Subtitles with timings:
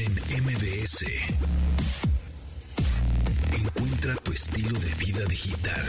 [0.00, 0.12] en
[0.44, 1.04] MBS.
[3.52, 5.84] Encuentra tu estilo de vida digital.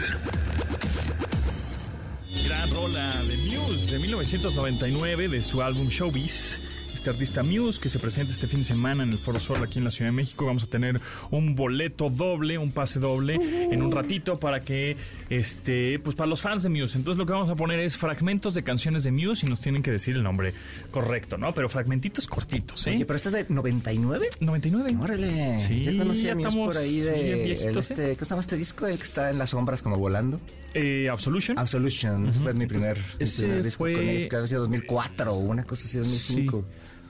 [2.44, 6.60] Gran rola de Muse de 1999 de su álbum Showbiz
[7.02, 9.78] este artista Muse que se presenta este fin de semana en el Foro Sol aquí
[9.80, 10.46] en la Ciudad de México.
[10.46, 11.00] Vamos a tener
[11.32, 13.34] un boleto doble, un pase doble
[13.72, 14.96] en un ratito para que,
[15.28, 16.96] este, pues para los fans de Muse.
[16.96, 19.82] Entonces lo que vamos a poner es fragmentos de canciones de Muse y nos tienen
[19.82, 20.54] que decir el nombre
[20.92, 21.52] correcto, ¿no?
[21.52, 22.90] Pero fragmentitos cortitos, ¿eh?
[22.90, 24.28] Oye, pero estás de 99?
[24.38, 24.96] 99.
[25.00, 25.60] Órale.
[25.60, 28.16] Sí, ya conocí a Muse estamos por ahí de el viejitos, este, ¿eh?
[28.16, 28.86] ¿qué se llama este disco?
[28.86, 30.40] El que está en las sombras como volando.
[30.72, 31.58] Eh, Absolution.
[31.58, 35.32] Absolution, ese fue mi primer, mi primer disco fue- con ellos, que había sido 2004
[35.34, 36.64] o una cosa así, 2005.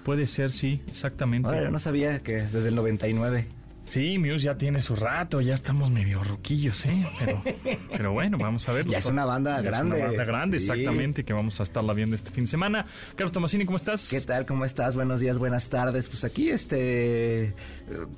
[0.04, 1.48] Puede ser, sí, exactamente.
[1.48, 3.46] Ahora, no sabía que desde el 99.
[3.84, 7.04] Sí, Muse ya tiene su rato, ya estamos medio roquillos, ¿eh?
[7.18, 7.42] Pero,
[7.90, 8.86] pero bueno, vamos a ver.
[8.86, 9.96] Ya es una banda Ya grande.
[9.96, 10.70] Es una banda grande, Sí.
[10.70, 12.86] exactamente, que vamos a estarla viendo este fin de semana.
[13.16, 14.08] Carlos Tomasini, ¿cómo estás?
[14.08, 14.46] ¿Qué tal?
[14.46, 14.94] ¿Cómo estás?
[14.94, 16.08] Buenos días, buenas tardes.
[16.08, 17.52] Pues aquí, este, eh,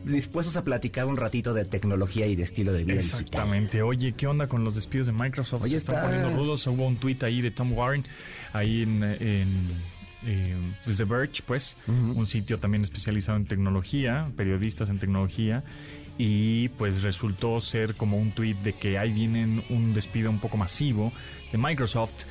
[0.05, 3.20] dispuestos a platicar un ratito de tecnología y de estilo de vida digital.
[3.23, 3.83] Exactamente.
[3.83, 5.62] Oye, ¿qué onda con los despidos de Microsoft?
[5.62, 6.67] Oye, Se están estás- poniendo rudos.
[6.67, 8.05] Hubo un tweet ahí de Tom Warren,
[8.53, 9.48] ahí en, en,
[10.27, 15.64] eh, pues, The Verge, pues, un sitio también especializado en tecnología, periodistas en tecnología.
[16.17, 20.56] Y pues resultó ser como un tweet de que ahí vienen un despido un poco
[20.56, 21.12] masivo
[21.50, 22.25] de Microsoft.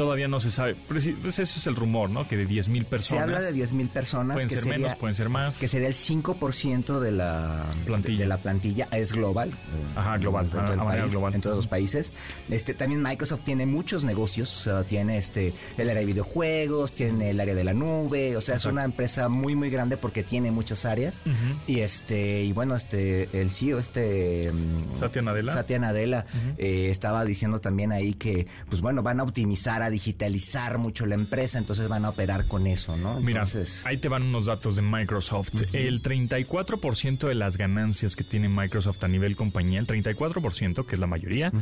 [0.00, 0.74] Todavía no se sabe.
[0.88, 2.26] Pues, eso es el rumor, ¿no?
[2.26, 3.22] Que de 10.000 Se personas.
[3.24, 4.34] habla de 10.000 personas.
[4.36, 5.58] Pueden que ser sería- menos, pueden ser más.
[5.58, 8.16] Que sería el 5% de la Plantilla.
[8.16, 8.88] De, de la plantilla.
[8.92, 9.52] Es global.
[9.94, 11.34] Ajá, global, En todo a- el a manera país, global.
[11.34, 12.12] En todos los países.
[12.48, 14.56] Este, también Microsoft tiene muchos negocios.
[14.56, 18.36] O sea, tiene este, el área de videojuegos, tiene el área de la nube.
[18.38, 21.20] O sea, es una empresa muy, muy grande porque tiene muchas áreas.
[21.66, 24.50] Y este, y bueno, este, el CEO, este.
[24.50, 25.52] mm, Satya Nadella.
[25.52, 26.24] Satya Nadella,
[26.56, 31.14] eh, estaba diciendo también ahí que, pues bueno, van a optimizar, a digitalizar mucho la
[31.14, 33.20] empresa, entonces van a operar con eso, ¿no?
[33.20, 33.42] Mira,
[33.84, 35.50] ahí te van unos datos de Microsoft.
[35.72, 41.00] El 34% de las ganancias que tiene Microsoft a nivel compañía, el 34%, que es
[41.00, 41.52] la mayoría,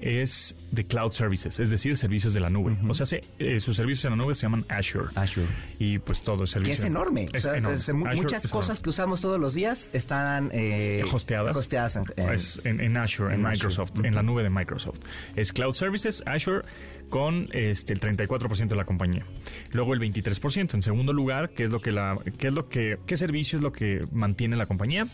[0.00, 2.76] es de cloud services, es decir, servicios de la nube.
[2.88, 5.06] O sea, se- eh, sus servicios en la nube se llaman Azure.
[5.14, 5.48] Azure.
[5.78, 6.74] Y pues todo es Que servicio.
[6.74, 7.24] es enorme.
[7.32, 7.76] Es O sea, enorme.
[7.76, 11.56] Azure muchas es cosas que usamos todos los días están eh, Hosteadas.
[11.56, 13.68] hosteadas en, en- Es en, en Azure, en, en Azure.
[13.68, 14.98] Microsoft, en la nube de Microsoft.
[15.36, 16.62] Es Cloud Services, Azure,
[17.08, 19.24] con este el 34% de la compañía.
[19.72, 20.74] Luego el 23%.
[20.74, 23.62] En segundo lugar, ¿qué es lo que la, qué es lo que, qué servicio es
[23.62, 25.06] lo que mantiene la compañía?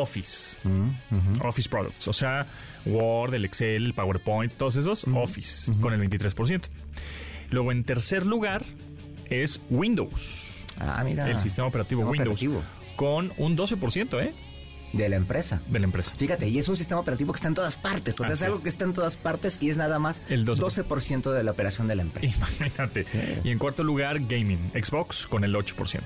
[0.00, 0.56] Office.
[1.42, 2.08] Office Products.
[2.08, 2.46] O sea,
[2.84, 6.62] Word, el Excel, el PowerPoint, todos esos, Office, con el 23%.
[7.50, 8.64] Luego, en tercer lugar,
[9.30, 10.64] es Windows.
[10.78, 11.28] Ah, mira.
[11.30, 12.42] el sistema operativo Windows.
[12.42, 12.62] operativo.
[12.96, 14.34] Con un 12%, ¿eh?
[14.96, 15.60] De la empresa.
[15.66, 16.12] De la empresa.
[16.16, 18.18] Fíjate, y es un sistema operativo que está en todas partes.
[18.20, 18.62] O sea, es algo es.
[18.62, 20.84] que está en todas partes y es nada más El 12%.
[20.86, 22.36] 12% de la operación de la empresa.
[22.36, 23.04] Imagínate.
[23.04, 23.18] Sí.
[23.44, 26.00] Y en cuarto lugar, gaming, Xbox con el 8%.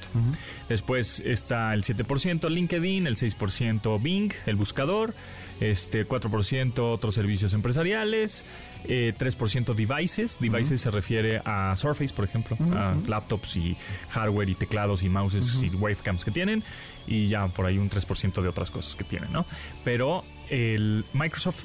[0.68, 5.14] Después está el 7% LinkedIn, el 6% Bing, el buscador,
[5.60, 8.44] este 4% otros servicios empresariales,
[8.84, 10.36] eh, 3% devices.
[10.40, 13.76] Devices se refiere a Surface, por ejemplo, a laptops y
[14.10, 16.62] hardware y teclados y mouses y webcams que tienen.
[17.06, 19.44] Y ya por ahí un 3% de otras cosas que tienen, ¿no?
[19.84, 21.64] Pero el Microsoft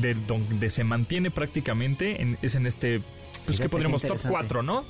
[0.00, 3.00] de donde se mantiene prácticamente en- es en este,
[3.44, 4.32] pues Fíjate que podríamos top interesante.
[4.32, 4.84] 4, ¿no?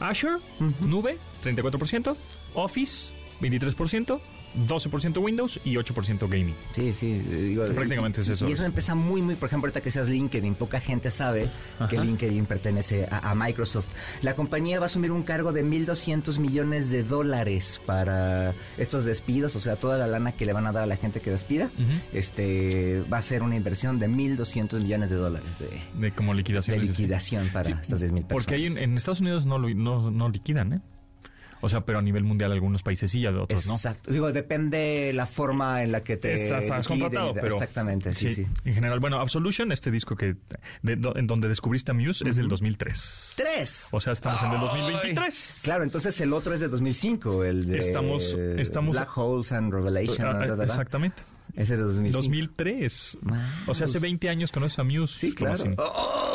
[0.00, 0.38] Azure,
[0.80, 2.16] nube, 34%,
[2.54, 4.20] Office, 23%,
[4.68, 6.54] 12% Windows y 8% gaming.
[6.74, 7.18] Sí, sí.
[7.18, 8.48] Digo, Sí, prácticamente es eso.
[8.48, 11.50] Y es una empresa muy, muy, por ejemplo, ahorita que seas LinkedIn, poca gente sabe
[11.90, 11.98] que.
[11.98, 13.86] LinkedIn pertenece a, a Microsoft.
[14.22, 19.56] La compañía va a asumir un cargo de 1.200 millones de dólares para estos despidos,
[19.56, 21.70] o sea, toda la lana que le van a dar a la gente que despida,
[22.12, 26.78] este va a ser una inversión de 1.200 millones de dólares de, De como liquidación.
[26.78, 28.26] de liquidación para Sí, estas 10.000 personas.
[28.28, 30.80] Porque hay en, en Estados Unidos no, lo- no, no liquidan, ¿eh?
[31.64, 33.74] O sea, pero a nivel mundial algunos países sí y a otros no.
[33.74, 34.12] Exacto.
[34.12, 37.54] Digo, depende la forma en la que te Estás, estás contratado, pero...
[37.54, 38.46] Exactamente, sí, sí.
[38.64, 40.36] En general, bueno, Absolution, este disco que
[40.82, 43.32] de- do- en donde descubriste a Muse, es del 2003.
[43.36, 43.88] ¡Tres!
[43.90, 45.60] O sea, estamos en el 2023.
[45.62, 50.26] Claro, entonces el otro es de 2005, el de Estamos- estamos- Black Holes and Revelation.
[50.36, 50.62] Ah.
[50.62, 51.22] Exactamente.
[51.54, 52.18] Ese es de 2005.
[52.18, 53.18] 2003.
[53.22, 53.38] Wow.
[53.68, 55.18] O sea, hace 20 años conoces a Muse.
[55.18, 55.62] Sí, claro.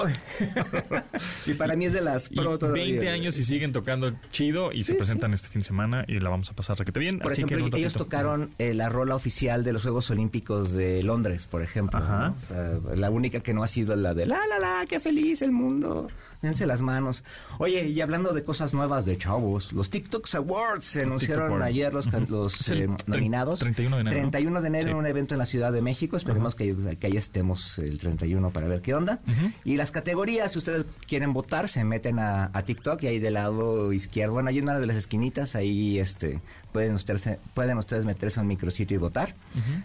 [1.45, 2.83] Y para mí es de las pro todavía.
[2.83, 6.29] 20 años y siguen tocando chido y se presentan este fin de semana y la
[6.29, 7.19] vamos a pasar requete bien.
[7.19, 10.71] Por Así que ejemplo, un ellos tocaron eh, la rola oficial de los Juegos Olímpicos
[10.71, 11.99] de Londres, por ejemplo.
[11.99, 12.29] Ajá.
[12.29, 12.35] ¿no?
[12.43, 12.47] O
[12.89, 15.51] sea, la única que no ha sido la de la, la, la, qué feliz el
[15.51, 16.07] mundo.
[16.41, 17.25] Dense las manos.
[17.57, 22.07] Oye, y hablando de cosas nuevas de chavos, los TikToks Awards se anunciaron ayer los,
[22.29, 23.59] los eh, nominados.
[23.59, 24.21] 31 de enero, ¿no?
[24.31, 24.91] 31 de enero Sí.
[24.91, 26.15] en un evento en la Ciudad de México.
[26.15, 29.19] Esperemos que, que ahí estemos el 31 para ver qué onda.
[29.65, 33.17] Y la las categorías, si ustedes quieren votar, se meten a, a TikTok y ahí
[33.17, 36.41] del lado izquierdo, bueno, hay una de las esquinitas, ahí este
[36.71, 39.33] pueden ustedes, pueden ustedes meterse a un micrositio y votar.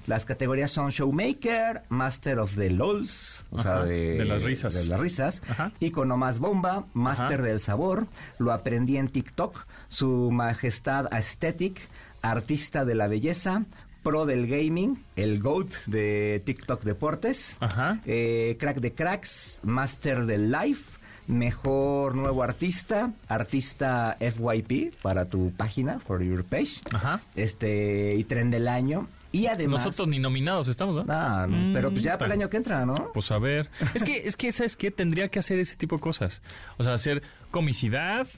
[0.06, 4.74] Las categorías son Showmaker, Master of the LOLs, o sea, Ajá, de, de las risas.
[4.74, 5.72] de las risas, Ajá.
[5.80, 7.48] Icono más bomba, Master Ajá.
[7.48, 8.06] del sabor,
[8.38, 11.80] lo aprendí en TikTok, Su Majestad Aesthetic,
[12.20, 13.64] Artista de la Belleza,
[14.04, 17.98] Pro del Gaming, el GOAT de TikTok Deportes, Ajá.
[18.06, 25.98] eh, Crack de Cracks, Master del Life, Mejor Nuevo Artista, Artista FYP para tu página,
[26.00, 27.22] for your page, Ajá.
[27.34, 29.08] este y Tren del Año.
[29.32, 29.84] Y además...
[29.86, 31.04] Nosotros ni nominados estamos, ¿no?
[31.12, 33.10] Ah, Mm, pero pues ya para el año que entra, ¿no?
[33.12, 33.68] Pues a ver.
[33.94, 34.92] Es que, es que, ¿sabes qué?
[34.92, 36.40] Tendría que hacer ese tipo de cosas.
[36.76, 38.28] O sea, hacer comicidad,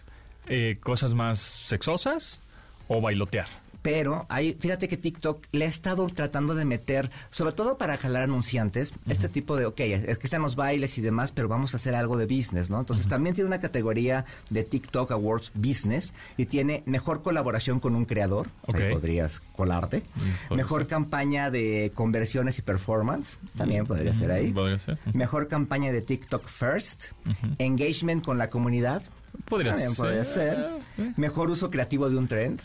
[0.47, 2.41] eh, cosas más sexosas
[2.89, 3.49] o bailotear.
[3.87, 8.25] Pero hay, fíjate que TikTok le ha estado tratando de meter, sobre todo para jalar
[8.25, 11.77] anunciantes, este tipo de, ok, es que están los bailes y demás, pero vamos a
[11.77, 12.81] hacer algo de business, ¿no?
[12.81, 18.07] Entonces también tiene una categoría de TikTok Awards Business y tiene mejor colaboración con un
[18.07, 18.93] creador, ahí Ok.
[18.95, 20.03] podrías colarte,
[20.49, 24.53] podría mejor campaña de conversiones y performance, también podría ser ahí.
[24.85, 24.99] Ser.
[25.15, 27.13] Mejor campaña de TikTok First,
[27.59, 29.03] engagement con la comunidad,
[29.45, 30.05] Podría también ser.
[30.05, 30.67] podría ser.
[31.17, 32.61] Mejor uso creativo de un trend.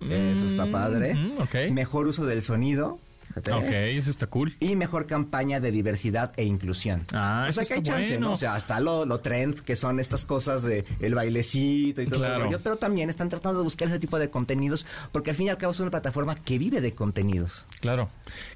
[0.00, 1.14] Eso está padre.
[1.14, 1.72] Mm.
[1.72, 2.98] Mejor uso del sonido.
[3.32, 3.52] Fíjate.
[3.52, 4.54] Ok, eso está cool.
[4.60, 7.04] Y mejor campaña de diversidad e inclusión.
[7.12, 8.28] Ah, o sea eso que hay chance, bueno.
[8.28, 8.32] ¿no?
[8.34, 12.20] O sea, hasta lo, lo trend, que son estas cosas de el bailecito y todo
[12.20, 12.44] Claro.
[12.44, 15.50] rollo, pero también están tratando de buscar ese tipo de contenidos, porque al fin y
[15.50, 17.64] al cabo es una plataforma que vive de contenidos.
[17.80, 18.08] Claro,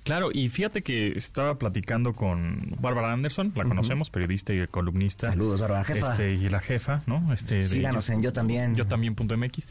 [0.05, 0.31] claro.
[0.33, 5.29] Y fíjate que estaba platicando con Bárbara Anderson, la conocemos, periodista y columnista.
[5.31, 6.11] Saludos, Bárbara, jefa.
[6.13, 7.33] Este, y la jefa, ¿no?
[7.33, 8.75] Este, de- Síganos en Yo También.
[8.75, 9.67] Yo también punto MX.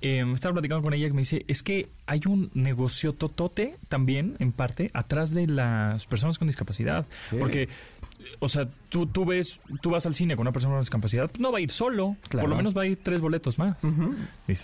[0.00, 4.36] Eh, estaba platicando con ella que me dice, es que hay un negocio totote también,
[4.44, 7.06] en parte, atrás de las personas con discapacidad.
[7.30, 7.36] Sí.
[7.38, 7.68] Porque,
[8.38, 11.40] o sea, tú, tú ves, tú vas al cine con una persona con discapacidad, pues
[11.40, 12.16] no va a ir solo.
[12.28, 12.44] Claro.
[12.44, 13.76] Por lo menos va a ir tres boletos más.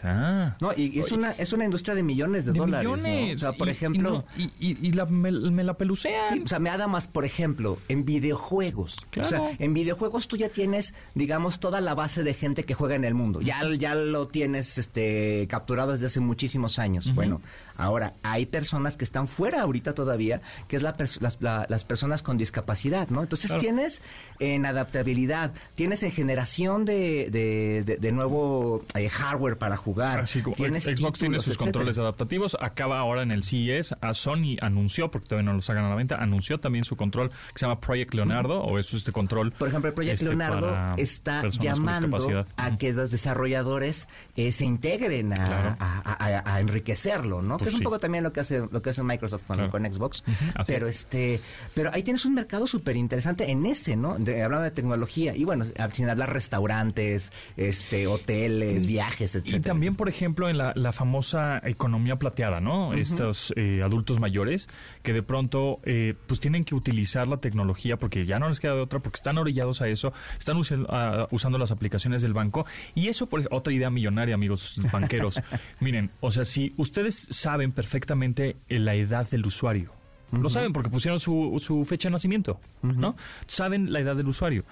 [0.04, 0.56] Ah.
[0.60, 2.88] No, y, y es una es una industria de millones de, de dólares.
[2.88, 2.94] ¿no?
[2.96, 3.36] millones.
[3.36, 4.10] O sea, por Y- ejemplo.
[4.10, 6.28] no, Y, y- y la- me, me la pelucean.
[6.28, 8.96] Sí, o sea, me más, por ejemplo, en videojuegos.
[9.10, 9.26] Claro.
[9.26, 12.94] O sea, en videojuegos tú ya tienes, digamos, toda la base de gente que juega
[12.94, 13.40] en el mundo.
[13.40, 17.12] Ya, ya lo tienes este, capturado desde hace muchísimos años.
[17.14, 17.42] Bueno,
[17.76, 22.22] ahora hay personas que están fuera ahorita todavía, que es la las, la- las personas
[22.22, 23.22] con discapacidad, ¿no?
[23.22, 23.60] Entonces Claro.
[23.62, 24.02] tienes
[24.38, 30.20] en adaptabilidad, tienes en generación de, de, de- de nuevo eh, hardware para jugar.
[30.20, 31.64] Así como tienes Xbox tiene sus etcétera.
[31.66, 32.56] controles adaptativos.
[32.60, 33.94] Acaba ahora en el CES.
[34.00, 37.30] A Sony anunció, porque todavía no los hagan a la venta, anunció también su control
[37.30, 39.52] que se llama Project Leonardo, o es este control.
[39.52, 42.18] Por ejemplo, el Proyecto este, Leonardo está llamando
[42.56, 45.76] a que los desarrolladores eh, se integren a, Claro.
[45.80, 47.56] a- a- a enriquecerlo, ¿no?
[47.58, 47.84] Pues que es un sí.
[47.84, 49.70] poco también lo que hace lo que hace Microsoft con, Claro.
[49.70, 50.24] con Xbox.
[50.66, 51.00] Pero es.
[51.00, 51.40] este,
[51.74, 54.09] pero ahí tienes un mercado súper interesante en ese, ¿no?
[54.18, 59.58] De, hablando de tecnología y bueno, fin hablar restaurantes, este, hoteles, viajes, etcétera.
[59.58, 62.94] Y también, por ejemplo, en la, la famosa economía plateada, ¿no?
[62.94, 64.68] Estos eh, adultos mayores
[65.02, 68.74] que de pronto eh, pues tienen que utilizar la tecnología porque ya no les queda
[68.74, 72.66] de otra, porque están orillados a eso, están ah, usando las aplicaciones del banco.
[72.94, 75.40] Y eso, por otra idea millonaria, amigos banqueros.
[75.80, 79.99] Miren, o sea, si ustedes saben perfectamente la edad del usuario,
[80.32, 83.16] lo saben porque pusieron su, su fecha de nacimiento, ¿no?
[83.46, 84.64] Saben la edad del usuario.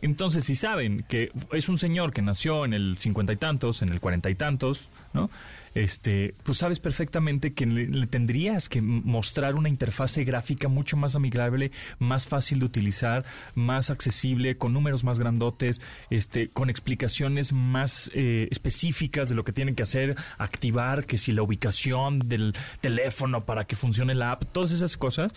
[0.00, 3.88] Entonces, si saben que es un señor que nació en el cincuenta y tantos, en
[3.88, 5.30] el cuarenta y tantos, ¿no?
[5.74, 11.14] Este, pues sabes perfectamente que le, le tendrías que mostrar una interfase gráfica mucho más
[11.14, 18.10] amigable, más fácil de utilizar, más accesible, con números más grandotes, este, con explicaciones más
[18.14, 23.44] eh, específicas de lo que tienen que hacer, activar, que si la ubicación del teléfono
[23.44, 25.32] para que funcione la app, todas esas cosas,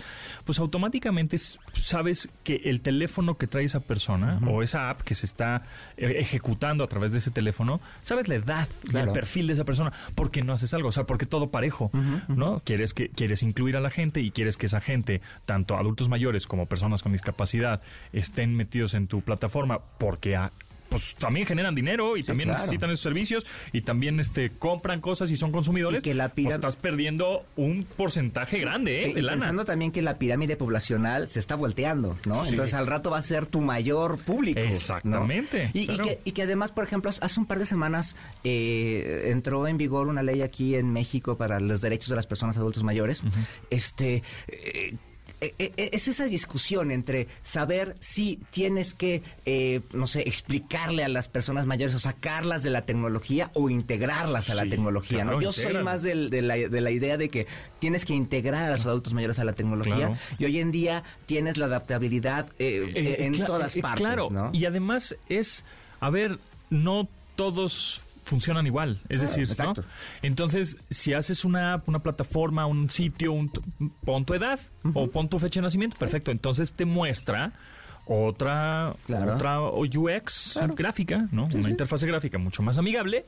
[0.45, 5.25] pues automáticamente sabes que el teléfono que trae esa persona o esa app que se
[5.25, 5.63] está
[5.97, 9.65] eh, ejecutando a través de ese teléfono, sabes la edad y el perfil de esa
[9.65, 11.89] persona, porque no haces algo, o sea, porque todo parejo,
[12.27, 12.61] ¿no?
[12.63, 16.45] Quieres que quieres incluir a la gente y quieres que esa gente, tanto adultos mayores
[16.45, 17.81] como personas con discapacidad,
[18.13, 20.51] estén metidos en tu plataforma porque a-
[20.91, 22.61] pues también generan dinero y también claro.
[22.61, 25.99] necesitan esos servicios y también este compran cosas y son consumidores.
[25.99, 29.09] Y que la pues, piram- estás perdiendo un porcentaje grande, ¿eh?
[29.09, 29.37] Y De lana.
[29.39, 32.43] pensando también que la pirámide poblacional se está volteando, ¿no?
[32.43, 32.49] Sí.
[32.51, 34.59] Entonces al rato va a ser tu mayor público.
[34.59, 36.03] Exactamente, Y, y claro.
[36.03, 40.07] que, y que además, por ejemplo, hace un par de semanas eh, entró en vigor
[40.07, 43.23] una ley aquí en México para los derechos de las personas adultos mayores.
[43.69, 44.15] Este.
[44.15, 44.95] eh, eh, eh,
[45.41, 51.65] es esa discusión entre saber si tienes que, eh, no sé, explicarle a las personas
[51.65, 55.41] mayores o sacarlas de la tecnología o integrarlas a la tecnología, ¿no?
[55.41, 57.47] Yo soy más de, la, de, la, idea de que
[57.79, 61.57] tienes que integrar a los adultos mayores a la tecnología y hoy en día tienes
[61.57, 65.65] la adaptabilidad en todas partes, Claro, y además es,
[65.99, 66.37] a ver,
[66.69, 68.99] no todos funcionan igual.
[69.09, 69.73] Es decir, ¿no?
[70.21, 73.51] Entonces, si haces una, una plataforma, un sitio, un,
[74.03, 74.59] pon tu edad
[74.93, 76.31] o pon tu fecha de nacimiento, perfecto.
[76.31, 77.53] Entonces te muestra
[78.05, 81.47] otra, otra UX gráfica, ¿no?
[81.53, 83.25] Una interfase gráfica mucho más amigable,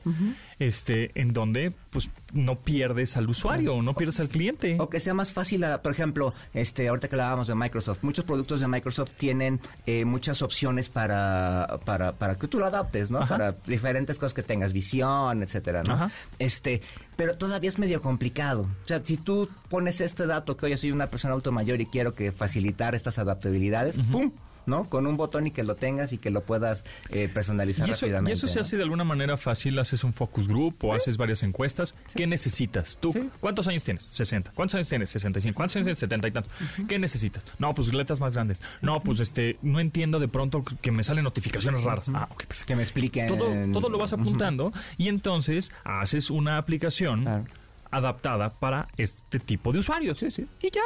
[0.58, 4.76] este, en donde pues no pierdes al usuario, no pierdes al cliente.
[4.80, 8.60] O que sea más fácil, por ejemplo, este, ahorita que hablábamos de Microsoft, muchos productos
[8.60, 13.26] de Microsoft tienen eh, muchas opciones para, para, para que tú lo adaptes, ¿no?
[13.26, 16.10] Para diferentes cosas que tengas, visión, etcétera, ¿no?
[16.38, 16.82] Este,
[17.16, 18.62] pero todavía es medio complicado.
[18.84, 21.86] O sea, si tú pones este dato que hoy soy una persona auto mayor y
[21.86, 24.32] quiero que facilitar estas adaptabilidades, ¡pum!
[24.66, 24.88] ¿No?
[24.88, 28.06] Con un botón y que lo tengas y que lo puedas eh, personalizar ¿Y eso,
[28.06, 28.30] rápidamente.
[28.30, 29.78] ¿Y eso se hace de alguna manera fácil?
[29.78, 31.94] ¿Haces un focus group o haces varias encuestas?
[32.14, 32.98] ¿Qué necesitas?
[33.00, 34.04] ¿Tú cuántos años tienes?
[34.04, 34.52] 60.
[34.54, 35.08] ¿Cuántos años tienes?
[35.10, 35.54] 65.
[35.54, 35.98] ¿Cuántos años tienes?
[35.98, 36.50] 70 y tanto.
[36.88, 37.44] ¿Qué necesitas?
[37.58, 38.60] No, pues letras más grandes.
[38.82, 42.08] No, pues este, no entiendo de pronto que me salen notificaciones raras.
[42.12, 42.66] Ah, ok, perfecto.
[42.66, 43.28] Que me expliquen.
[43.28, 47.46] Todo, todo lo vas apuntando y entonces haces una aplicación
[47.96, 50.18] adaptada para este tipo de usuarios.
[50.18, 50.46] Sí, sí.
[50.60, 50.80] Y ya.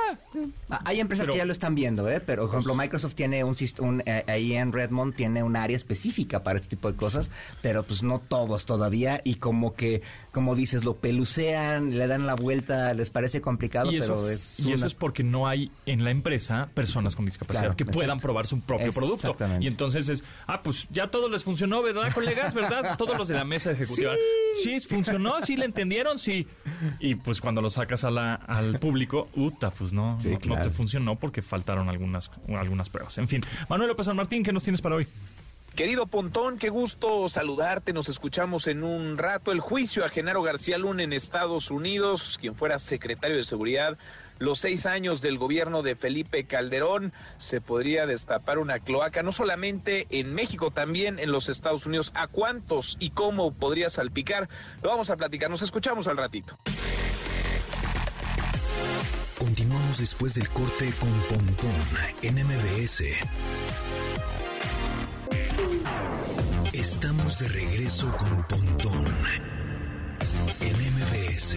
[0.70, 2.20] Ah, hay empresas que ya lo están viendo, ¿eh?
[2.20, 5.76] Pero, por ejemplo, pues Microsoft tiene un, un eh, ahí en Redmond tiene un área
[5.76, 7.30] específica para este tipo de cosas,
[7.62, 10.02] pero pues no todos todavía y como que
[10.38, 14.60] como dices, lo pelucean, le dan la vuelta, les parece complicado, pero es...
[14.60, 18.46] Y eso es porque no hay en la empresa personas con discapacidad que puedan probar
[18.46, 19.36] su propio producto.
[19.58, 22.54] Y entonces es, ah, pues ya todo les funcionó, ¿verdad, colegas?
[22.54, 22.96] ¿Verdad?
[22.96, 24.12] Todos los de la mesa ejecutiva.
[24.62, 26.46] Sí, funcionó, sí le entendieron, sí.
[27.00, 31.16] Y pues cuando lo sacas a la, al público, uta, pues no, no, te funcionó
[31.16, 33.18] porque faltaron algunas, algunas pruebas.
[33.18, 35.06] En fin, Manuel López San Martín, ¿qué nos tienes para hoy?
[35.78, 37.92] Querido Pontón, qué gusto saludarte.
[37.92, 39.52] Nos escuchamos en un rato.
[39.52, 43.96] El juicio a Genaro García Luna en Estados Unidos, quien fuera secretario de Seguridad,
[44.40, 50.08] los seis años del gobierno de Felipe Calderón, se podría destapar una cloaca, no solamente
[50.10, 52.10] en México, también en los Estados Unidos.
[52.14, 54.48] ¿A cuántos y cómo podría salpicar?
[54.82, 55.48] Lo vamos a platicar.
[55.48, 56.58] Nos escuchamos al ratito.
[59.38, 61.70] Continuamos después del corte con Pontón
[62.22, 63.04] en MBS.
[66.72, 69.06] Estamos de regreso con Pontón
[70.60, 71.56] en MBS.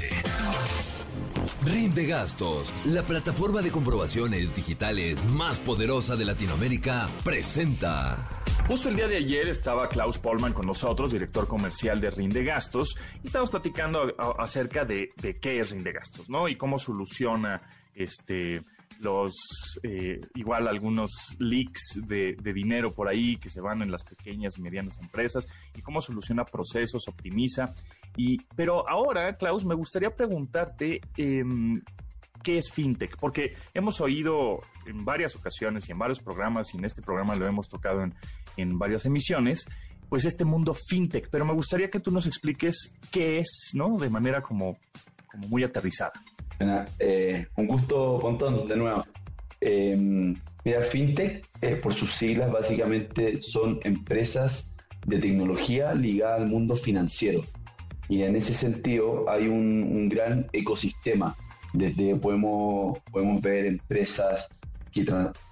[1.66, 8.41] Rinde Gastos, la plataforma de comprobaciones digitales más poderosa de Latinoamérica, presenta.
[8.72, 12.96] Justo el día de ayer estaba Klaus Polman con nosotros, director comercial de Rinde Gastos,
[13.22, 16.48] y estamos platicando acerca de, de qué es Rinde Gastos, ¿no?
[16.48, 17.62] Y cómo soluciona
[17.94, 18.64] este
[19.02, 19.34] los
[19.84, 24.62] eh, igual algunos leaks de, dinero por ahí que se van en las pequeñas y
[24.62, 27.76] medianas empresas y cómo soluciona procesos, optimiza.
[28.16, 31.82] Y, pero ahora, Klaus, me gustaría preguntarte em,
[32.42, 36.86] qué es fintech, porque hemos oído en varias ocasiones y en varios programas, y en
[36.86, 38.16] este programa lo hemos tocado en,
[38.58, 39.66] en varias emisiones,
[40.10, 43.98] pues este mundo fintech, pero me gustaría que tú nos expliques qué es, ¿no?
[43.98, 44.78] De manera como,
[45.26, 46.14] como muy aterrizada.
[47.00, 49.06] Eh, un gusto, Pontón, de nuevo.
[49.60, 49.96] Eh,
[50.66, 54.72] mira, FinTech, eh, por sus siglas, básicamente son empresas
[55.06, 57.44] de tecnología ligadas al mundo financiero.
[58.10, 61.36] Y en ese sentido hay un, gran ecosistema.
[61.74, 64.50] Desde podemos, podemos ver empresas
[64.92, 65.06] que,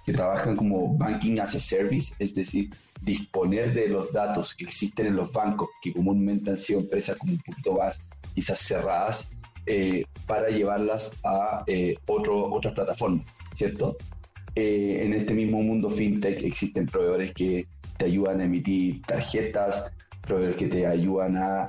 [0.04, 2.68] que trabajan como banking as a service, es decir,
[3.00, 7.32] disponer de los datos que existen en los bancos, que comúnmente han sido empresas como
[7.32, 8.00] un poquito más
[8.34, 9.30] quizás cerradas,
[9.66, 13.96] eh, para llevarlas a eh, otro, otras plataformas, ¿cierto?
[14.54, 17.66] Eh, en este mismo mundo fintech existen proveedores que
[17.98, 19.92] te ayudan a emitir tarjetas,
[20.22, 21.66] proveedores que te ayudan a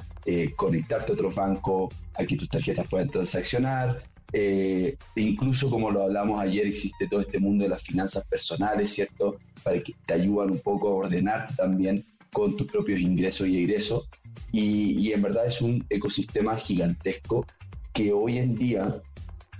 [0.55, 4.01] conectarte a otro banco, a que tus tarjetas puedan transaccionar.
[4.33, 9.37] E incluso como lo hablamos ayer, existe todo este mundo de las finanzas personales, ¿cierto?
[9.63, 14.09] Para que te ayudan un poco a ordenarte también con tus propios ingresos y egresos.
[14.51, 17.45] Y, y, en verdad es un ecosistema gigantesco
[17.93, 19.01] que hoy en día,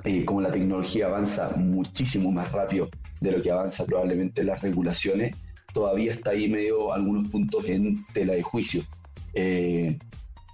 [0.03, 5.35] eh, como la tecnología avanza muchísimo más rápido de lo que avanza probablemente las regulaciones,
[5.73, 8.83] todavía está ahí medio algunos puntos en tela de juicio.
[9.33, 9.97] Eh,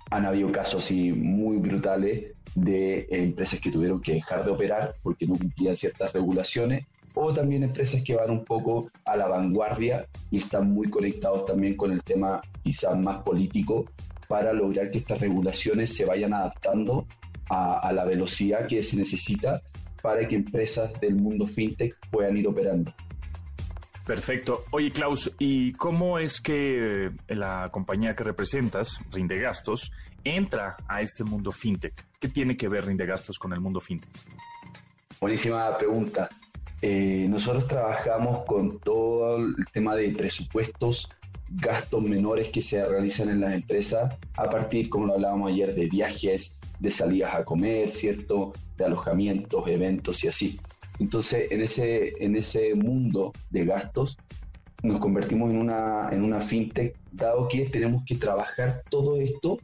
[0.09, 5.27] han habido casos así muy brutales de empresas que tuvieron que dejar de operar porque
[5.27, 10.37] no cumplían ciertas regulaciones o también empresas que van un poco a la vanguardia y
[10.37, 13.85] están muy conectados también con el tema quizás más político
[14.27, 17.07] para lograr que estas regulaciones se vayan adaptando
[17.49, 19.61] a, la velocidad que se necesita
[20.01, 22.93] para que empresas del mundo fintech puedan ir operando.
[24.07, 24.63] Perfecto.
[24.71, 29.91] Oye, Klaus, ¿y cómo es que la compañía que representas, Rinde Gastos,
[30.23, 32.05] entra a este mundo fintech?
[32.17, 34.09] ¿Qué tiene que ver Rinde Gastos con el mundo fintech?
[35.19, 36.29] Buenísima pregunta.
[36.81, 41.09] Eh, nosotros trabajamos con todo el tema de presupuestos,
[41.49, 45.87] gastos menores que se realizan en las empresas a partir, como lo hablábamos ayer, de
[45.87, 48.53] viajes, de salidas a comer, ¿cierto?
[48.77, 50.59] De alojamientos, eventos y así.
[50.99, 54.17] Entonces, en ese, en ese mundo de gastos,
[54.83, 59.57] nos convertimos en una, en una fintech, dado que tenemos que trabajar todo esto,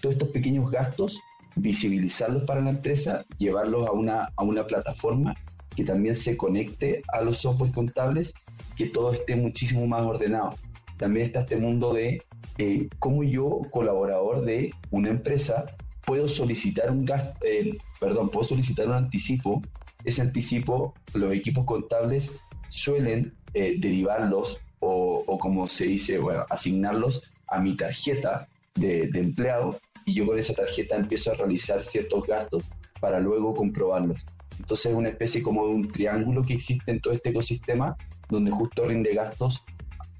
[0.00, 1.20] todos estos pequeños gastos,
[1.56, 5.34] visibilizarlos para la empresa, llevarlos a una, a una plataforma
[5.74, 8.34] que también se conecte a los software contables,
[8.76, 10.54] que todo esté muchísimo más ordenado.
[10.96, 12.22] También está este mundo de
[12.58, 15.66] eh, cómo yo, colaborador de una empresa,
[16.04, 19.62] puedo solicitar un gasto, eh, perdón, puedo solicitar un anticipo.
[20.06, 22.32] Ese anticipo, los equipos contables
[22.70, 30.14] suelen eh, derivarlos o, como se dice, asignarlos a mi tarjeta de, de empleado y
[30.14, 32.62] yo con esa tarjeta empiezo a realizar ciertos gastos
[33.00, 34.24] para luego comprobarlos.
[34.58, 37.96] Entonces es una especie como de un triángulo que existe en todo este ecosistema
[38.28, 39.64] donde justo rinde gastos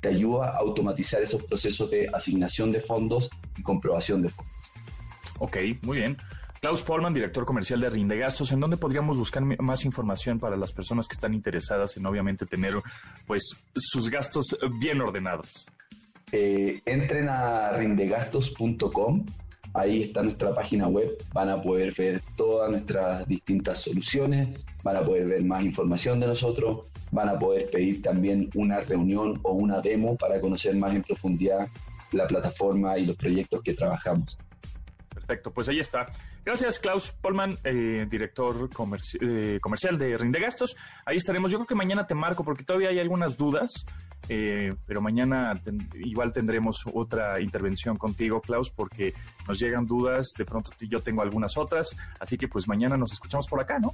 [0.00, 4.54] te ayuda a automatizar esos procesos de asignación de fondos y comprobación de fondos.
[5.38, 6.16] Ok, muy bien.
[6.60, 10.72] Klaus Polman, director comercial de Rinde Gastos, ¿en dónde podríamos buscar más información para las
[10.72, 12.74] personas que están interesadas en obviamente tener
[13.26, 15.66] pues sus gastos bien ordenados?
[16.32, 19.24] Eh, entren a rindegastos.com
[19.76, 25.02] Ahí está nuestra página web, van a poder ver todas nuestras distintas soluciones, van a
[25.02, 29.82] poder ver más información de nosotros, van a poder pedir también una reunión o una
[29.82, 31.68] demo para conocer más en profundidad
[32.12, 34.38] la plataforma y los proyectos que trabajamos.
[35.10, 36.06] Perfecto, pues ahí está.
[36.46, 38.70] Gracias, Klaus Polman, eh, director
[39.20, 40.76] eh, comercial de Rinde Gastos.
[41.04, 41.50] Ahí estaremos.
[41.50, 43.84] Yo creo que mañana te marco porque todavía hay algunas dudas.
[44.28, 45.60] Eh, pero mañana
[45.94, 49.12] igual tendremos otra intervención contigo, Klaus, porque
[49.48, 53.46] nos llegan dudas, de pronto yo tengo algunas otras, así que pues mañana nos escuchamos
[53.48, 53.92] por acá, ¿no?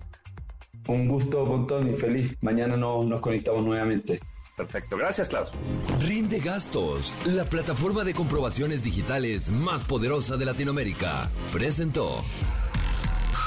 [0.88, 2.36] Un gusto, Pontón, y feliz.
[2.42, 4.20] Mañana nos conectamos nuevamente.
[4.56, 5.52] Perfecto, gracias Klaus.
[6.00, 12.22] Rinde Gastos, la plataforma de comprobaciones digitales más poderosa de Latinoamérica, presentó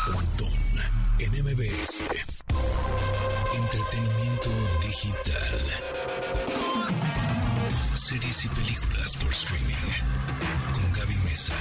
[0.05, 0.53] Pontón
[1.19, 2.03] en MBS.
[3.55, 4.49] Entretenimiento
[4.81, 6.05] digital
[8.05, 9.73] series y películas por streaming
[10.73, 11.53] con Gaby Mesa.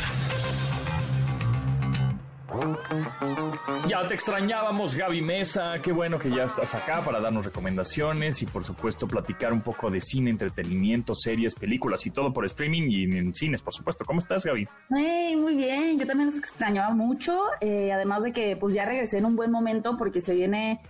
[3.87, 5.75] Ya te extrañábamos, Gaby Mesa.
[5.83, 9.91] Qué bueno que ya estás acá para darnos recomendaciones y, por supuesto, platicar un poco
[9.91, 14.05] de cine, entretenimiento, series, películas y todo por streaming y en cines, por supuesto.
[14.05, 14.69] ¿Cómo estás, Gaby?
[14.91, 15.99] muy bien.
[15.99, 17.45] Yo también los extrañaba mucho.
[17.61, 20.81] Eh, además de que, pues, ya regresé en un buen momento porque se viene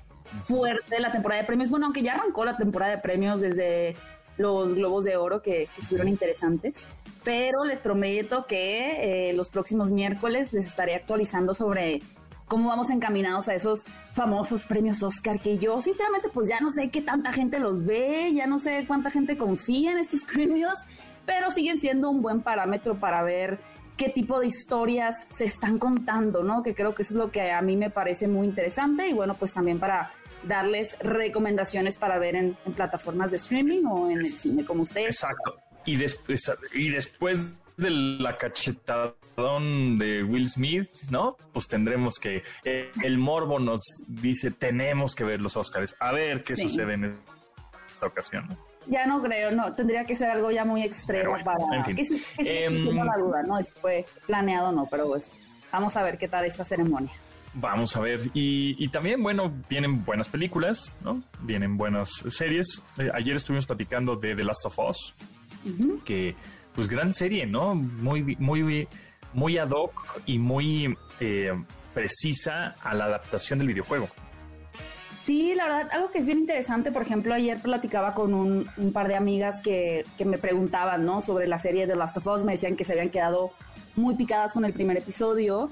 [0.47, 1.71] fuerte la temporada de premios.
[1.71, 3.97] Bueno, aunque ya arrancó la temporada de premios desde
[4.37, 6.87] los globos de oro que, estuvieron interesantes.
[7.23, 12.03] Pero les prometo que eh, los próximos miércoles les estaré actualizando sobre
[12.47, 16.91] cómo vamos encaminados a esos famosos premios Oscar que yo sinceramente pues ya no sé
[16.91, 20.75] qué tanta gente los ve, ya no sé cuánta gente confía en estos premios,
[21.25, 23.59] pero siguen siendo un buen parámetro para ver
[23.97, 26.63] qué tipo de historias se están contando, ¿no?
[26.63, 29.35] Que creo que eso es lo que a mí me parece muy interesante y bueno,
[29.35, 30.11] pues también para
[30.47, 35.23] darles recomendaciones para ver en, plataformas de streaming o en el cine, como ustedes.
[35.23, 35.57] Exacto.
[35.85, 37.41] Y después, y después
[37.77, 41.37] de la cachetadón de Will Smith, ¿no?
[41.53, 46.43] Pues tendremos que eh, el morbo nos dice tenemos que ver los Oscars, a ver
[46.43, 48.57] qué sucede en esta ocasión.
[48.87, 51.97] Ya no creo, no, tendría que ser algo ya muy extremo para en fin.
[51.97, 53.63] que, que, em, la duda, ¿no?
[53.63, 55.27] Si fue planeado o no, pero pues
[55.73, 57.13] vamos a ver qué tal esta ceremonia.
[57.55, 58.21] Vamos a ver.
[58.35, 61.23] Y, también, bueno, vienen buenas películas, ¿no?
[61.41, 62.83] Vienen buenas series.
[62.99, 65.15] Eh, ayer estuvimos platicando de The Last of Us,
[66.05, 66.35] que,
[66.75, 67.77] pues, gran serie, ¿no?
[67.77, 68.89] Muy, muy,
[69.33, 71.53] muy ad hoc y muy eh,
[71.95, 74.09] precisa a la adaptación del videojuego.
[75.25, 78.93] Sí, la verdad, algo que es bien interesante, por ejemplo, ayer platicaba con un, un
[78.93, 81.23] par de amigas que, que, me preguntaban, ¿no?
[81.23, 83.53] Sobre la serie de Last of Us, me decían que se habían quedado
[83.97, 85.71] muy picadas con el primer episodio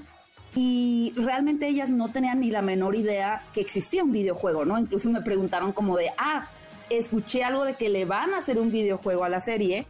[0.55, 4.77] y realmente ellas no tenían ni la menor idea que existía un videojuego, ¿no?
[4.77, 6.47] Incluso me preguntaron como de, ah,
[6.89, 9.87] escuché algo de que le van a hacer un videojuego a la serie.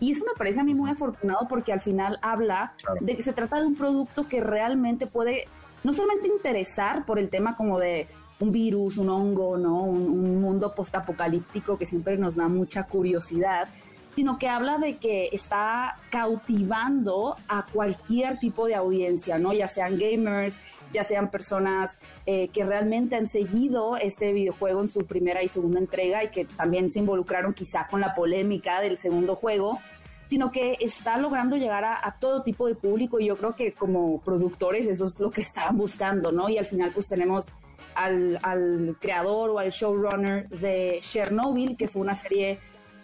[0.00, 3.32] Y eso me parece a mí muy afortunado porque al final habla de que se
[3.32, 5.48] trata de un producto que realmente puede
[5.84, 8.08] no solamente interesar por el tema como de
[8.40, 9.82] un virus, un hongo, ¿no?
[9.82, 13.68] Un, un mundo postapocalíptico que siempre nos da mucha curiosidad,
[14.16, 19.52] sino que habla de que está cautivando a cualquier tipo de audiencia, ¿no?
[19.52, 20.58] Ya sean gamers,
[20.90, 25.80] ya sean personas eh, que realmente han seguido este videojuego en su primera y segunda
[25.80, 29.80] entrega y que también se involucraron quizá con la polémica del segundo juego,
[30.28, 34.22] sino que está logrando llegar a, todo tipo de público y yo creo que como
[34.22, 36.48] productores eso es lo que estaban buscando, ¿no?
[36.48, 37.52] Y al final pues tenemos
[37.94, 42.58] al, al creador o al showrunner de Chernobyl, que fue una serie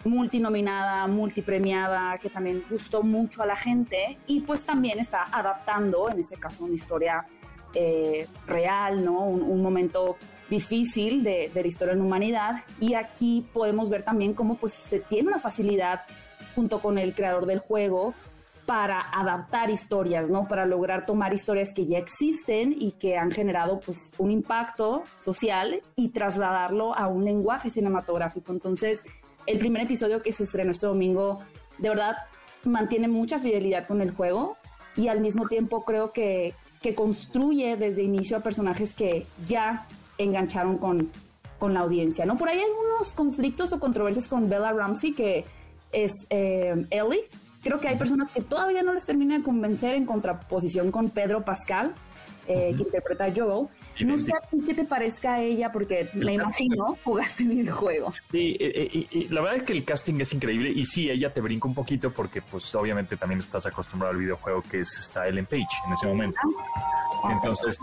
[0.05, 6.19] multinominada, multipremiada, que también gustó mucho a la gente y pues también está adaptando, en
[6.19, 7.25] este caso, una historia
[7.75, 9.21] eh, real, ¿no?
[9.21, 10.17] Un, momento
[10.51, 15.29] difícil de, la historia en humanidad y aquí podemos ver también cómo pues se tiene
[15.29, 16.03] una facilidad
[16.55, 18.13] junto con el creador del juego
[18.67, 20.47] para adaptar historias, ¿no?
[20.47, 25.81] Para lograr tomar historias que ya existen y que han generado pues un impacto social
[25.97, 28.53] y trasladarlo a un lenguaje cinematográfico.
[28.53, 29.03] Entonces,
[29.47, 31.41] el primer episodio que se estrenó este domingo,
[31.79, 32.17] de verdad,
[32.65, 34.57] mantiene mucha fidelidad con el juego
[34.97, 39.87] y al mismo tiempo creo que, que construye desde inicio a personajes que ya
[40.19, 41.11] engancharon con,
[41.59, 42.37] con la audiencia, ¿no?
[42.37, 45.45] Por ahí hay algunos conflictos o controversias con Bella Ramsey, que
[45.93, 47.29] es eh, Ellie.
[47.63, 51.45] Creo que hay personas que todavía no les termina de convencer en contraposición con Pedro
[51.45, 51.95] Pascal,
[52.49, 53.69] eh, que interpreta a Joel.
[54.01, 58.11] No sé a qué te parezca a ella, porque me imagino jugaste el videojuego.
[58.31, 61.41] Sí, eh, eh, la verdad es que el casting es increíble y sí, ella te
[61.41, 65.47] brinca un poquito porque pues obviamente también estás acostumbrado al videojuego que es está Ellen
[65.47, 66.41] Page en ese momento.
[67.31, 67.79] Entonces,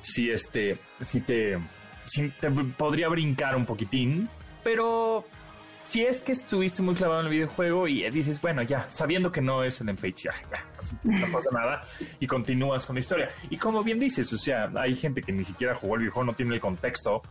[0.00, 1.58] sí, este, sí te,
[2.04, 4.28] sí te podría brincar un poquitín,
[4.62, 5.24] pero
[5.84, 9.42] si es que estuviste muy clavado en el videojuego y dices, bueno, ya, sabiendo que
[9.42, 10.64] no es el Page, ya, ya,
[11.04, 11.82] no pasa nada,
[12.18, 13.28] y continúas con la historia.
[13.50, 16.34] Y como bien dices, o sea, hay gente que ni siquiera jugó el videojuego, no
[16.34, 17.22] tiene el contexto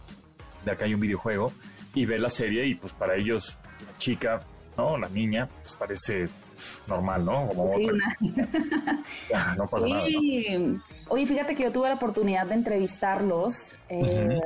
[0.64, 1.52] de que hay un videojuego,
[1.96, 4.42] y ve la serie, y pues para ellos, la chica,
[4.78, 4.98] ¿no?
[4.98, 6.30] La niña, pues parece
[6.88, 7.48] normal, ¿no?
[7.48, 7.88] Como sí,
[9.30, 10.06] ya, no pasa nada.
[11.10, 13.76] Oye, fíjate que yo tuve la oportunidad de entrevistarlos.
[13.90, 14.40] Eh,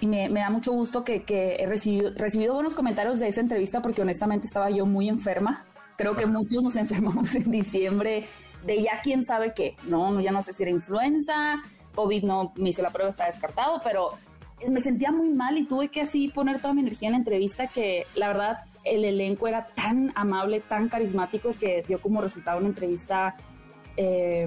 [0.00, 1.24] y me, da mucho gusto que,
[1.58, 5.64] he recibido, recibido buenos comentarios de esa entrevista porque honestamente estaba yo muy enferma.
[5.96, 8.26] Creo que muchos nos enfermamos en diciembre
[8.64, 10.10] de ya quién sabe qué, ¿no?
[10.10, 11.62] no Ya no sé si era influenza,
[11.94, 14.10] COVID no me hizo la prueba, está descartado, pero
[14.68, 17.66] me sentía muy mal y tuve que así poner toda mi energía en la entrevista
[17.66, 22.68] que la verdad el elenco era tan amable, tan carismático que dio como resultado una
[22.68, 23.36] entrevista
[23.96, 24.46] eh,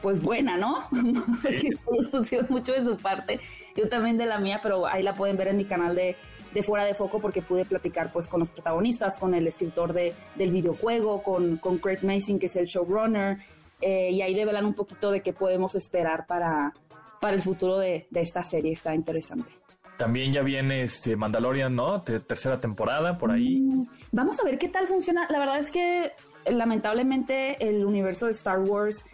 [0.00, 0.88] pues buena, ¿no?
[1.42, 3.40] Porque mucho de su parte,
[3.76, 6.16] yo también de la mía, pero ahí la pueden ver en mi canal de,
[6.52, 10.14] de Fuera de Foco porque pude platicar pues con los protagonistas, con el escritor de,
[10.34, 13.38] del videojuego, con, con Craig Mason, que es el showrunner,
[13.80, 16.72] eh, y ahí develan un poquito de qué podemos esperar para,
[17.20, 19.52] para el futuro de, de esta serie, está interesante.
[19.96, 22.02] También ya viene este Mandalorian, ¿no?
[22.02, 23.60] tercera temporada por ahí.
[23.60, 25.28] Mm, vamos a ver qué tal funciona.
[25.30, 26.12] La verdad es que
[26.46, 29.04] lamentablemente el universo de Star Wars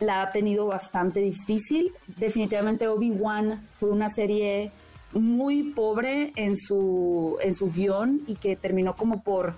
[0.00, 1.92] la ha tenido bastante difícil.
[2.16, 4.72] Definitivamente Obi-Wan fue una serie
[5.12, 9.54] muy pobre en su, en su guion y que terminó como por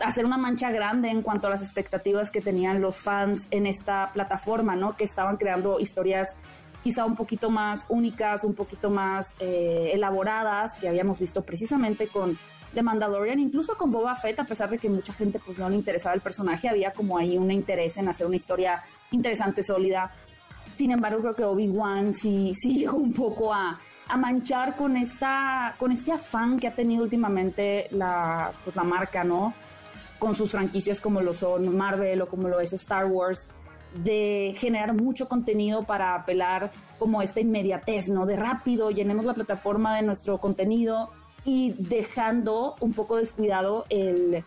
[0.00, 4.10] hacer una mancha grande en cuanto a las expectativas que tenían los fans en esta
[4.12, 4.96] plataforma, ¿no?
[4.96, 6.36] Que estaban creando historias
[6.82, 12.38] quizá un poquito más únicas, un poquito más eh, elaboradas, que habíamos visto precisamente con
[12.76, 15.76] de Mandalorian, incluso con Boba Fett, a pesar de que mucha gente pues no le
[15.76, 20.12] interesaba el personaje, había como ahí un interés en hacer una historia interesante, sólida.
[20.76, 25.74] Sin embargo, creo que Obi-Wan sí, sí llegó un poco a, a, manchar con esta,
[25.78, 29.54] con este afán que ha tenido últimamente la, pues, la marca, ¿no?
[30.18, 33.46] Con sus franquicias como lo son Marvel o como lo es Star Wars,
[33.94, 38.26] de generar mucho contenido para apelar como esta inmediatez, ¿no?
[38.26, 41.10] De rápido, llenemos la plataforma de nuestro contenido
[41.46, 44.44] y dejando un poco descuidado el,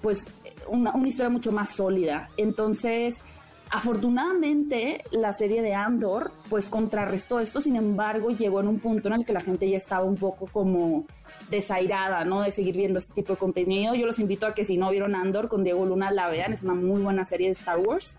[0.00, 0.24] pues,
[0.66, 2.30] una, historia mucho más sólida.
[2.38, 3.22] Entonces,
[3.70, 9.14] afortunadamente, la serie de Andor, pues, contrarrestó esto, sin embargo, llegó en un punto en
[9.14, 11.04] el que la gente ya estaba un poco como
[11.50, 12.40] desairada, ¿no?
[12.40, 13.94] De seguir viendo este tipo de contenido.
[13.94, 16.62] Yo los invito a que si no vieron Andor con Diego Luna, la vean, es
[16.62, 18.16] una muy buena serie de Star Wars.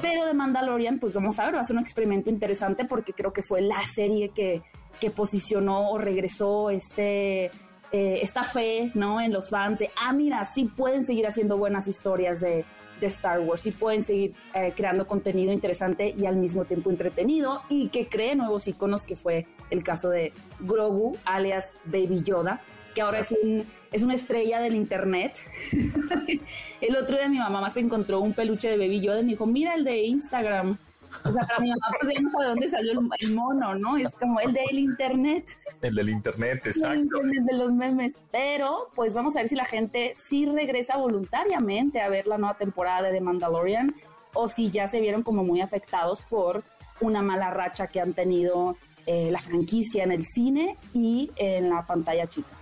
[0.00, 3.32] Pero de Mandalorian, pues vamos a ver, va a ser un experimento interesante porque creo
[3.32, 4.62] que fue la serie que
[5.00, 7.46] que posicionó o regresó este,
[7.92, 9.20] eh, esta fe ¿no?
[9.20, 12.64] en los fans de, ah, mira, sí pueden seguir haciendo buenas historias de,
[13.00, 17.62] de Star Wars, sí pueden seguir eh, creando contenido interesante y al mismo tiempo entretenido
[17.68, 22.60] y que cree nuevos iconos, que fue el caso de Grogu, alias Baby Yoda,
[22.94, 25.38] que ahora es, un, es una estrella del internet.
[26.80, 29.46] el otro día mi mamá se encontró un peluche de Baby Yoda y me dijo,
[29.46, 30.78] mira el de Instagram
[31.24, 33.74] O sea, para mi mamá pues ya no sabe de dónde salió el, el mono,
[33.74, 33.96] ¿no?
[33.96, 35.58] Es como el del internet.
[35.82, 36.98] El del internet, El exacto.
[36.98, 38.14] internet de los memes.
[38.30, 42.56] Pero, pues vamos a ver si la gente sí regresa voluntariamente a ver la nueva
[42.56, 43.94] temporada de The Mandalorian
[44.34, 46.62] o si ya se vieron como muy afectados por
[47.00, 51.86] una mala racha que han tenido eh, la franquicia en el cine y en la
[51.86, 52.59] pantalla chica.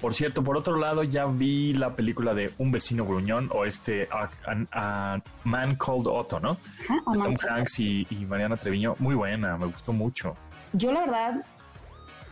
[0.00, 4.08] Por cierto, por otro lado, ya vi la película de Un vecino gruñón o este
[4.10, 6.56] a, a- a Man Called Otto, ¿no?
[6.88, 7.34] Ajá, De Tom.
[7.48, 8.96] Hanks y, y Mariana Treviño.
[8.98, 10.34] Muy buena, me gustó mucho.
[10.72, 11.44] Yo la verdad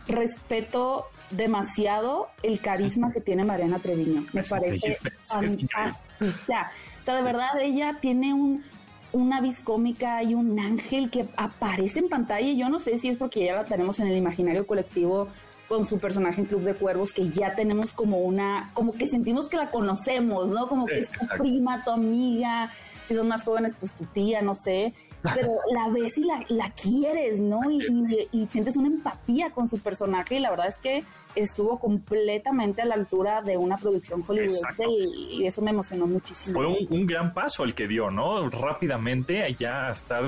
[0.07, 4.25] respeto demasiado el carisma que tiene Mariana Treviño.
[4.33, 5.95] Me Es parece fantástica.
[6.21, 6.45] O
[7.05, 8.63] sea, de verdad ella tiene un
[9.11, 13.07] una vis cómica y un ángel que aparece en pantalla y yo no sé si
[13.09, 15.27] es porque ya la tenemos en el imaginario colectivo
[15.69, 19.47] con su personaje en Club de Cuervos que ya tenemos como una como que sentimos
[19.47, 20.67] que la conocemos, ¿no?
[20.67, 21.43] Como que Sí, es tu exacto.
[21.43, 22.71] prima, tu amiga,
[23.07, 24.93] si son más jóvenes pues tu tía, no sé,
[25.35, 27.59] pero la ves y la, la quieres, ¿no?
[27.69, 31.03] Y, y- y sientes una empatía con su personaje y la verdad es que
[31.35, 36.55] estuvo completamente a la altura de una producción hollywoodense y, y eso me emocionó muchísimo.
[36.55, 38.49] Fue un, un gran paso el que dio, ¿no?
[38.49, 40.23] Rápidamente ya estar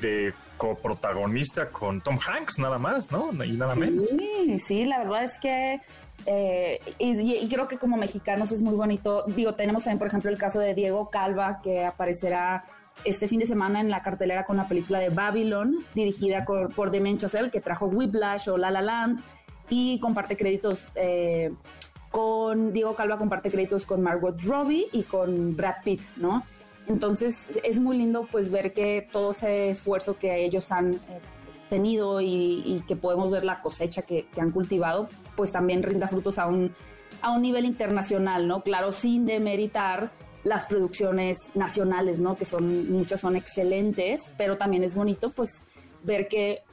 [0.00, 3.32] de coprotagonista con Tom Hanks, nada más, ¿no?
[3.42, 4.10] Y nada menos.
[4.10, 5.80] Sí, sí, la verdad es que
[6.26, 9.24] eh, y, y creo que como mexicanos es muy bonito.
[9.28, 12.64] Digo, tenemos también, por ejemplo, el caso de Diego Calva, que aparecerá
[13.04, 16.92] este fin de semana en la cartelera con la película de Babylon, dirigida por, por
[16.92, 19.22] Damien Chazelle, que trajo Whiplash o La La Land,
[19.70, 21.54] y comparte créditos eh,
[22.10, 26.42] con Diego Calva, comparte créditos con Margot Robbie y con Brad Pitt, ¿no?
[26.90, 30.98] Entonces es muy lindo pues ver que todo ese esfuerzo que ellos han eh,
[31.68, 36.36] tenido y, que podemos ver la cosecha que, que han cultivado, pues también rinda frutos
[36.36, 36.74] a un,
[37.22, 38.64] a un nivel internacional, ¿no?
[38.64, 40.10] Claro, sin demeritar
[40.42, 42.34] las producciones nacionales, ¿no?
[42.34, 45.64] Que son, muchas son excelentes, pero también es bonito pues
[46.02, 46.64] ver que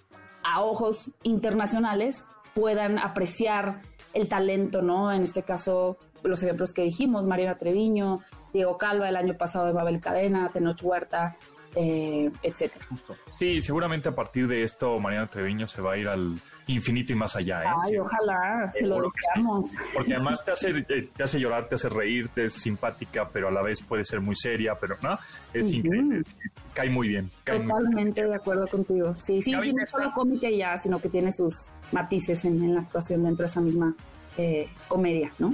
[0.41, 2.23] a ojos internacionales
[2.55, 3.83] puedan apreciar
[4.15, 5.11] el talento, ¿no?
[5.11, 8.21] En este caso, los ejemplos que dijimos, Mariana Treviño,
[8.57, 11.35] Diego Calva, el año pasado de Babel Cadena, Tenoch Huerta,
[11.75, 12.85] eh, etcétera.
[13.35, 17.15] Sí, seguramente a partir de esto Mariana Treviño se va a ir al infinito y
[17.15, 17.67] más allá, ¿eh?
[17.67, 17.97] Ay, Sí.
[17.97, 19.69] ojalá, se lo deseamos.
[19.93, 23.49] Porque además te hace, eh, te hace llorar, te hace reír, te es simpática, pero
[23.49, 25.19] a la vez puede ser muy seria, pero no,
[25.53, 26.21] es increíble,
[26.73, 27.29] cae muy bien.
[27.43, 27.77] Cae muy bien.
[27.77, 29.15] Totalmente de acuerdo contigo.
[29.15, 31.53] Sí, sí, sí, no es solo cómica ya, sino que tiene sus
[31.91, 33.93] matices en, en la actuación dentro de esa misma
[34.37, 35.53] eh, comedia, ¿no?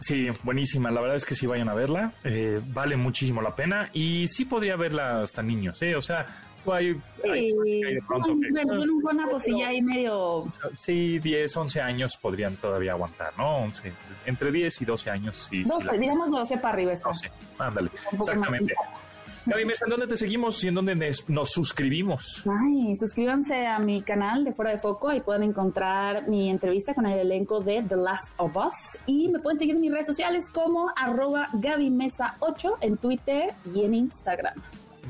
[0.00, 0.90] Sí, buenísima.
[0.90, 2.12] La verdad es que sí vayan a verla.
[2.24, 3.90] eh, vale muchísimo la pena.
[3.92, 5.94] Y sí podría verla hasta niños, ¿eh?
[5.94, 6.26] O sea,
[6.72, 10.46] hay, hay- Y hay de pronto que- versión una cosilla ahí medio...
[10.76, 13.58] Sí, 10, 11 años podrían todavía aguantar, ¿no?
[13.58, 13.92] 11,
[14.26, 15.62] entre 10 y 12 años, sí.
[15.62, 17.08] sí 12, la- digamos 12 para arriba está.
[17.08, 17.30] 12.
[17.58, 18.74] Ándale, Un exactamente.
[18.74, 18.99] más.
[19.46, 22.44] Gaby Mesa, ¿en dónde te seguimos y en dónde nos suscribimos?
[22.46, 27.06] Ay, suscríbanse a mi canal de Fuera de Foco, ahí pueden encontrar mi entrevista con
[27.06, 30.50] el elenco de The Last of Us y me pueden seguir en mis redes sociales
[30.50, 34.54] como arroba gabymesa8 en Twitter y en Instagram.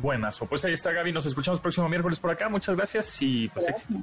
[0.00, 3.68] Buenas, pues ahí está Gaby, nos escuchamos próximo miércoles por acá, muchas gracias y pues
[3.68, 3.98] éxito.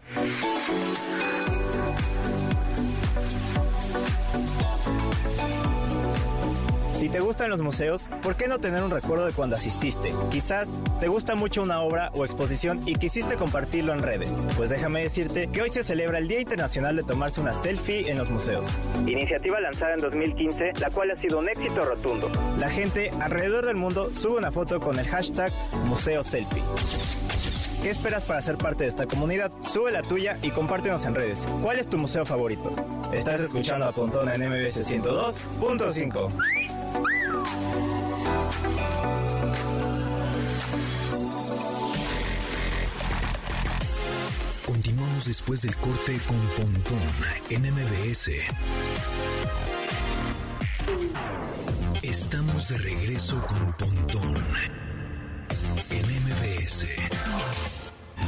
[7.07, 10.13] Si te gustan los museos, ¿por qué no tener un recuerdo de cuando asististe?
[10.29, 10.67] Quizás
[10.99, 14.27] te gusta mucho una obra o exposición y quisiste compartirlo en redes.
[14.57, 18.17] Pues déjame decirte que hoy se celebra el Día Internacional de tomarse una selfie en
[18.17, 18.67] los museos.
[19.05, 22.29] Iniciativa lanzada en 2015, la cual ha sido un éxito rotundo.
[22.59, 25.53] La gente alrededor del mundo sube una foto con el hashtag
[25.85, 26.63] Museo Selfie.
[27.81, 29.49] ¿Qué esperas para ser parte de esta comunidad?
[29.61, 31.47] Sube la tuya y compártenos en redes.
[31.61, 32.75] ¿Cuál es tu museo favorito?
[33.13, 36.66] Estás escuchando a Pontón en MBS 102.5.
[44.65, 46.99] Continuamos después del corte con Pontón
[47.49, 48.31] en MBS.
[52.01, 54.43] Estamos de regreso con Pontón
[55.89, 56.85] en MBS.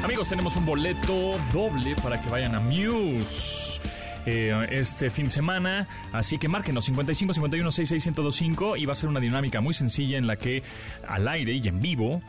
[0.03, 3.79] Amigos, tenemos un boleto doble para que vayan a Muse.
[4.25, 8.95] Eh, este fin de semana, así que márquenos 55 51 66 1025 y va a
[8.95, 10.63] ser una dinámica muy sencilla en la que
[11.07, 12.21] al aire y en vivo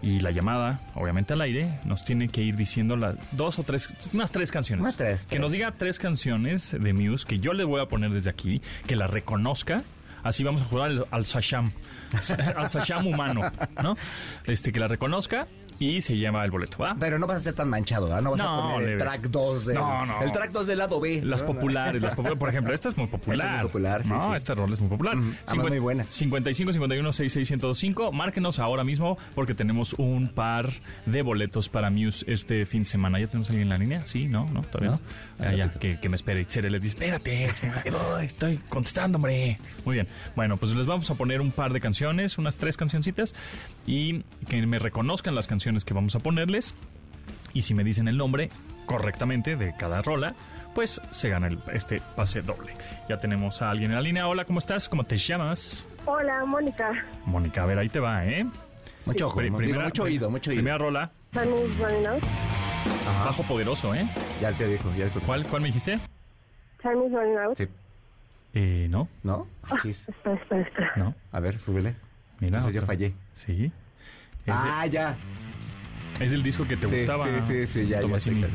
[0.00, 3.88] y la llamada, obviamente al aire, nos tiene que ir diciendo las dos o tres,
[4.12, 4.82] unas tres canciones.
[4.82, 8.12] Unas tres, Que nos diga tres canciones de Muse que yo le voy a poner
[8.12, 9.82] desde aquí, que la reconozca.
[10.22, 11.72] Así vamos a jugar al, al Sasham,
[12.56, 13.50] al Sasham humano,
[13.82, 13.96] ¿no?
[14.44, 15.46] Este, que la reconozca
[15.78, 16.96] y se llama el boleto, ¿va?
[16.98, 18.22] Pero no vas a ser tan manchado, ¿verdad?
[18.22, 20.22] No vas No, a poner el track 2 del, No, no.
[20.22, 21.22] El track 2 del lado B.
[21.22, 22.38] Las populares, las populares.
[22.38, 23.38] Por ejemplo, esta es muy popular.
[23.46, 24.36] Esta es muy popular, sí, No, sí.
[24.36, 25.16] esta rol es muy popular.
[25.16, 26.04] Mm, muy buena.
[26.08, 28.12] 55 51 66 1025.
[28.12, 30.68] Márquenos ahora mismo porque tenemos un par
[31.06, 33.20] de boletos para Muse este fin de semana.
[33.20, 34.06] ¿Ya tenemos a alguien en la línea?
[34.06, 35.00] Sí, no, no, todavía no.
[35.46, 36.38] Ah, ya, que, que me espere.
[36.48, 37.48] Le dice, espérate,
[38.22, 39.58] estoy contestando, hombre.
[39.84, 40.08] Muy bien.
[40.34, 43.34] Bueno, pues les vamos a poner un par de canciones, unas tres cancioncitas,
[43.86, 46.74] y que me reconozcan las canciones que vamos a ponerles.
[47.52, 48.50] Y si me dicen el nombre
[48.86, 50.34] correctamente de cada rola,
[50.74, 52.72] pues se gana el- este pase doble.
[53.08, 54.26] Ya tenemos a alguien en la línea.
[54.28, 54.88] Hola, ¿cómo estás?
[54.88, 55.84] ¿Cómo te llamas?
[56.06, 57.04] Hola, Mónica.
[57.26, 58.46] Mónica, a ver, ahí te va, ¿eh?
[59.04, 60.58] Mucho ojo, Pri- digo, mucho oído, mucho oído.
[60.60, 62.24] Primera rola, Sunny's Running Out.
[63.06, 63.24] Ajá.
[63.26, 64.08] bajo poderoso, ¿eh?
[64.40, 65.98] Ya te dijo, ya te ¿Cuál, cuál me dijiste?
[66.82, 67.58] Sunny's Running Out.
[67.58, 67.68] Sí.
[68.54, 69.46] Eh, no, ¿No?
[69.70, 70.08] Aquí es.
[70.08, 70.92] Espera, espera, espera.
[70.96, 71.14] no.
[71.32, 71.94] A ver, súbele.
[72.40, 72.56] Mira.
[72.58, 72.86] Entonces yo otro.
[72.86, 73.12] fallé.
[73.34, 73.70] Sí.
[74.46, 75.16] Es, Ah, ya.
[76.20, 77.24] Es del disco que te Sí, gustaba.
[77.24, 78.48] sí, sí, sí, ya, ya Tomasini, sé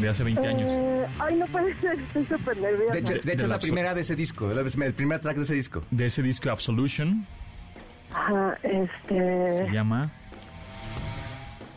[0.00, 0.70] de hace 20 años.
[0.72, 2.92] Eh, ay, no puede ser, estoy súper nerviosa.
[2.94, 5.36] De hecho, de hecho de es la primera de ese disco, el el primer track
[5.36, 5.82] de ese disco.
[5.90, 7.26] De ese disco Absolution.
[8.14, 9.70] Ajá, Se este...
[9.72, 10.10] llama.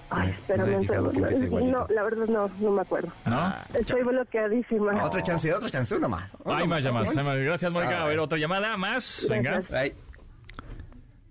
[0.10, 1.32] Ay, No segundo.
[1.45, 1.78] igualito.
[1.80, 3.12] No, la verdad no, no me acuerdo.
[3.26, 3.54] ¿No?
[3.74, 5.04] Estoy bloqueadísima.
[5.04, 6.32] Otra chance, otra chance, una más.
[6.43, 7.10] Una Hay más llamadas.
[7.15, 7.38] hay más.
[7.38, 8.04] Gracias, Mónica.
[8.04, 9.28] A ver, otra llamada más.
[9.30, 9.62] Venga.
[9.67, 9.98] Gracias.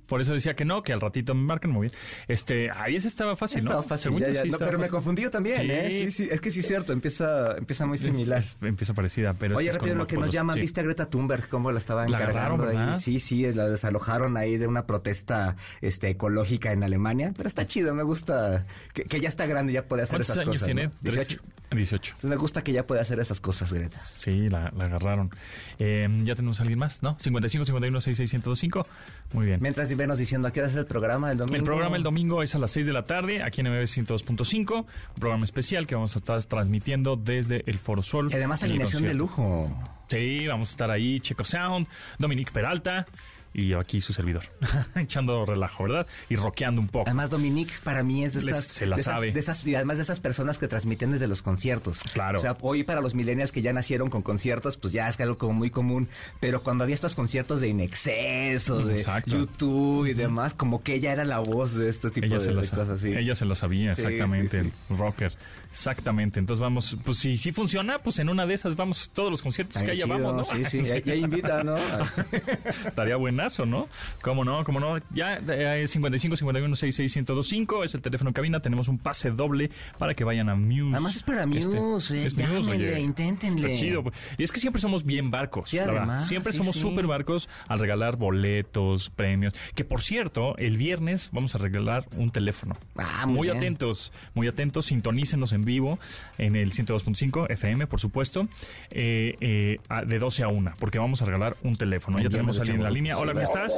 [0.08, 2.00] Por eso decía que no, que al ratito me marcan muy bien.
[2.28, 3.70] Este, ahí ese estaba fácil, ¿no?
[3.70, 4.42] estaba fácil, ya, ya.
[4.42, 5.68] sí No, estaba pero me confundí yo también, Sí.
[5.70, 5.88] ¿eh?
[5.90, 8.40] Sí, sí, es que sí es cierto, empieza, empieza muy similar.
[8.42, 10.60] Es- empieza parecida, pero Oye, este rápido, lo que nos llaman.
[10.60, 12.94] ¿viste a Greta Thunberg cómo la estaban La.
[12.96, 17.94] Sí, sí, la desalojaron ahí de una protesta este, ecológica en Alemania, pero está chido,
[17.94, 20.66] me gusta que, que ya está grande, ya puede hacer ¿Cuántos esas años cosas.
[20.66, 20.86] tiene?
[20.88, 20.92] ¿no?
[21.02, 21.40] 18.
[21.70, 22.10] 18.
[22.10, 23.98] Entonces me gusta que ya puede hacer esas cosas, Greta.
[24.16, 25.30] Sí, la, la agarraron.
[25.78, 27.16] Eh, ya tenemos a alguien más, ¿no?
[27.20, 28.86] 55 51 66 1025.
[29.32, 29.58] Muy bien.
[29.60, 31.56] Mientras venos diciendo, ¿a qué hora es el programa el domingo?
[31.56, 34.78] El programa el domingo es a las 6 de la tarde, aquí en MBS 102.5,
[34.78, 34.86] un
[35.18, 38.28] programa especial que vamos a estar transmitiendo desde el Foro Sol.
[38.30, 39.70] Y además alineación de lujo.
[40.08, 41.86] Sí, vamos a estar ahí, Checo Sound,
[42.18, 43.06] Dominique Peralta
[43.54, 44.44] y yo aquí su servidor,
[44.96, 46.06] echando relajo, ¿verdad?
[46.28, 47.04] Y rockeando un poco.
[47.08, 49.32] Además, Dominique para mí es de Les- esas, se la de esas- sabe.
[49.32, 52.00] de esas- y además de esas personas que transmiten desde los conciertos.
[52.12, 52.38] Claro.
[52.38, 55.38] O sea, hoy para los millennials que ya nacieron con conciertos, pues ya es algo
[55.38, 56.08] como muy común.
[56.40, 59.30] Pero cuando había estos conciertos de Inexceso, de Exacto.
[59.36, 62.50] YouTube y demás, como que ella era la voz de este tipo Ella de, se,
[62.52, 63.14] la, de sa- cosas así.
[63.14, 65.32] ella se la sabía, Sí, exactamente, sí, el rocker.
[65.74, 66.38] Exactamente.
[66.38, 69.82] Entonces vamos, pues si sí funciona, pues en una de esas vamos, todos los conciertos
[69.82, 70.56] que Ay, haya chido, vamos, ¿no?
[70.56, 71.76] Sí, sí, ya, ya invita, ¿no?
[72.86, 73.88] Estaría buenazo, ¿no?
[74.22, 74.62] ¿Cómo no?
[74.62, 74.98] ¿Cómo no?
[75.12, 78.60] Ya eh, 55 51 66 1025 es el teléfono en cabina.
[78.60, 80.92] Tenemos un pase doble para que vayan a Muse.
[80.94, 83.00] Además es para Muse, eh, es Muse, llámenle, oye.
[83.00, 83.72] inténtenle.
[83.72, 84.04] Está chido.
[84.04, 84.14] pues.
[84.38, 85.70] Y es que siempre somos bien barcos.
[85.70, 86.82] Sí, además, Siempre sí, somos sí.
[86.82, 89.54] súper barcos al regalar boletos, premios.
[89.74, 92.76] Que por cierto, el viernes vamos a regalar un teléfono.
[92.96, 93.56] Ah, muy muy bien.
[93.56, 94.86] atentos, muy atentos.
[94.86, 95.98] Sintonícenos en vivo
[96.38, 98.48] en el 102.5 FM, por supuesto,
[98.90, 102.18] eh, eh, a- de 12 a 1, porque vamos a regalar un teléfono.
[102.20, 103.18] Ya tenemos a alguien en la línea.
[103.18, 103.74] Hola, ¿cómo estás?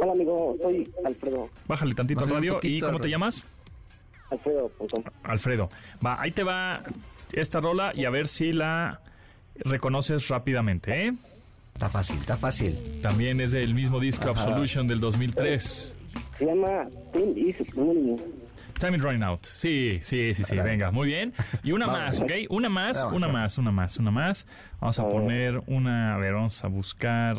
[0.00, 1.48] Hola amigo, soy Alfredo.
[1.66, 2.52] Bájale tantito al Bájale radio.
[2.52, 3.44] ¿Y poquito, cómo te llamas?
[4.30, 4.70] Alfredo.
[5.24, 5.68] Alfredo.
[6.04, 6.82] Va, ahí te va
[7.32, 9.00] esta rola y a ver si la
[9.56, 11.12] reconoces rápidamente, ¿eh?
[11.74, 12.78] Está fácil, está fácil.
[13.02, 14.42] También es del mismo disco Ajá.
[14.42, 15.94] Absolution del 2003.
[16.38, 18.20] Se llama Tim is Running.
[18.82, 19.44] Time is running out.
[19.46, 20.56] Sí, sí, sí, sí.
[20.56, 21.32] Venga, muy bien.
[21.62, 22.32] Y una más, ¿ok?
[22.50, 24.46] Una más, Vamos, una más, una más, una más.
[24.80, 26.14] Vamos a poner una.
[26.14, 27.36] A ver, vamos a buscar.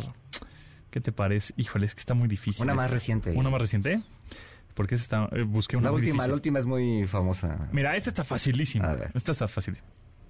[0.90, 1.54] ¿Qué te parece?
[1.58, 2.64] Híjole, es que está muy difícil.
[2.64, 2.94] Una más esta.
[2.96, 3.32] reciente.
[3.32, 4.02] ¿Una más reciente?
[4.74, 5.28] Porque está.
[5.34, 6.30] eh, busqué una La última, difícil.
[6.30, 7.68] la última es muy famosa.
[7.74, 8.92] Mira, esta está facilísima.
[8.92, 9.12] A ver.
[9.14, 9.78] Esta está fácil.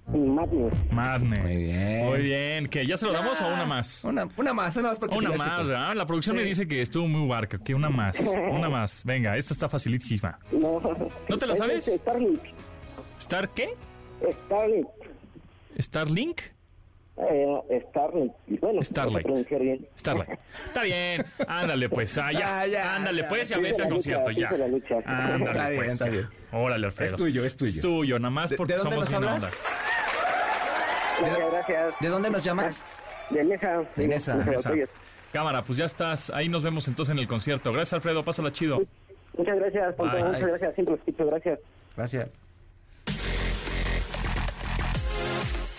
[0.06, 0.92] Madness.
[0.92, 1.40] Madness.
[1.40, 2.04] Muy bien.
[2.06, 2.68] Muy bien.
[2.68, 2.86] ¿Qué?
[2.86, 4.04] ¿Ya se lo damos o una más?
[4.04, 5.96] Una, una más, una más porque Una sí la más.
[5.96, 6.42] La producción Sí.
[6.42, 7.58] me dice que estuvo muy barca.
[7.58, 8.18] Que una más.
[8.20, 9.02] Una más.
[9.04, 10.38] Venga, esta está facilísima.
[10.52, 10.80] No.
[11.28, 11.84] ¿No te la Es sabes?
[11.86, 12.40] Starlink.
[13.18, 13.74] ¿Star qué?
[14.46, 14.86] Starlink.
[15.78, 16.40] ¿Starlink?
[17.16, 18.32] Eh, Starlink.
[18.60, 19.26] Bueno, Starlight.
[19.26, 19.86] no bien.
[19.96, 20.38] Starlight.
[20.66, 21.24] Está bien.
[21.46, 22.18] Ándale, pues.
[22.18, 22.60] Ah, ya.
[22.60, 23.28] Ah, ya, Ándale, ya.
[23.28, 23.48] pues.
[23.48, 24.48] Ya vete al concierto, ya.
[24.48, 25.92] Ándale, Está bien, pues.
[25.92, 26.26] está bien.
[26.52, 27.10] Órale, Alfredo.
[27.12, 27.70] Es tuyo, es tuyo.
[27.72, 29.44] Es tuyo, nada más ¿De- porque de dónde somos nos hablas?
[29.44, 29.50] onda.
[31.20, 31.94] Muchas gracias.
[32.00, 32.84] ¿De dónde nos llamas?
[33.30, 33.82] De Mesa.
[33.96, 34.34] De Mesa.
[34.34, 34.52] Mesa.
[34.52, 34.70] Esa.
[34.72, 34.88] Oye,
[35.32, 36.30] Cámara, pues ya estás.
[36.30, 37.72] Ahí nos vemos entonces en el concierto.
[37.72, 38.24] Gracias, Alfredo.
[38.24, 38.82] Pásala chido.
[39.38, 40.16] Muchas gracias, Ponto.
[40.16, 40.74] Muchas gracias.
[40.74, 41.26] Siempre lo escucho.
[41.26, 41.58] Gracias.
[41.96, 42.43] Gracias.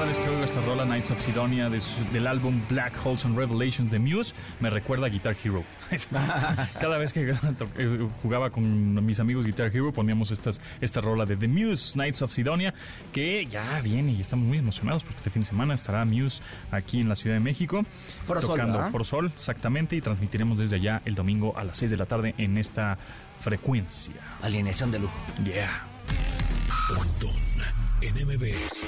[0.00, 3.26] Cada vez que oigo esta rola Knights of Sidonia de su- del álbum Black Holes
[3.26, 5.62] and Revelations de Muse, me recuerda a Guitar Hero.
[6.80, 7.30] Cada vez que
[7.76, 12.22] eh, jugaba con mis amigos Guitar Hero poníamos estas, esta rola de The Muse Knights
[12.22, 12.72] of Sidonia,
[13.12, 16.98] que ya viene y estamos muy emocionados porque este fin de semana estará Muse aquí
[17.00, 17.84] en la Ciudad de México.
[18.26, 22.06] Sol, tocando Sol, exactamente, y transmitiremos desde allá el domingo a las 6 de la
[22.06, 22.96] tarde en esta
[23.38, 24.14] frecuencia.
[24.40, 25.14] Alineación de lujo.
[25.44, 25.84] Yeah.
[28.02, 28.86] En MBS.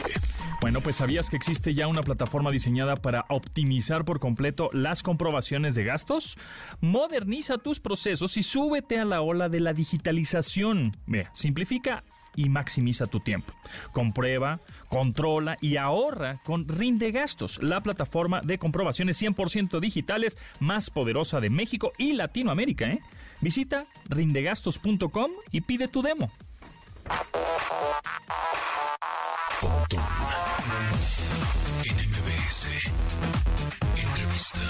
[0.60, 5.74] Bueno, pues sabías que existe ya una plataforma diseñada para optimizar por completo las comprobaciones
[5.74, 6.36] de gastos.
[6.80, 10.96] Moderniza tus procesos y súbete a la ola de la digitalización.
[11.06, 12.04] Ve, simplifica
[12.36, 13.52] y maximiza tu tiempo.
[13.92, 21.40] Comprueba, controla y ahorra con Rinde Gastos, la plataforma de comprobaciones 100% digitales más poderosa
[21.40, 22.90] de México y Latinoamérica.
[22.90, 23.00] ¿eh?
[23.40, 26.30] Visita rindegastos.com y pide tu demo.
[29.60, 30.00] Pontón
[31.84, 32.68] en MBS.
[33.96, 34.60] Entrevista.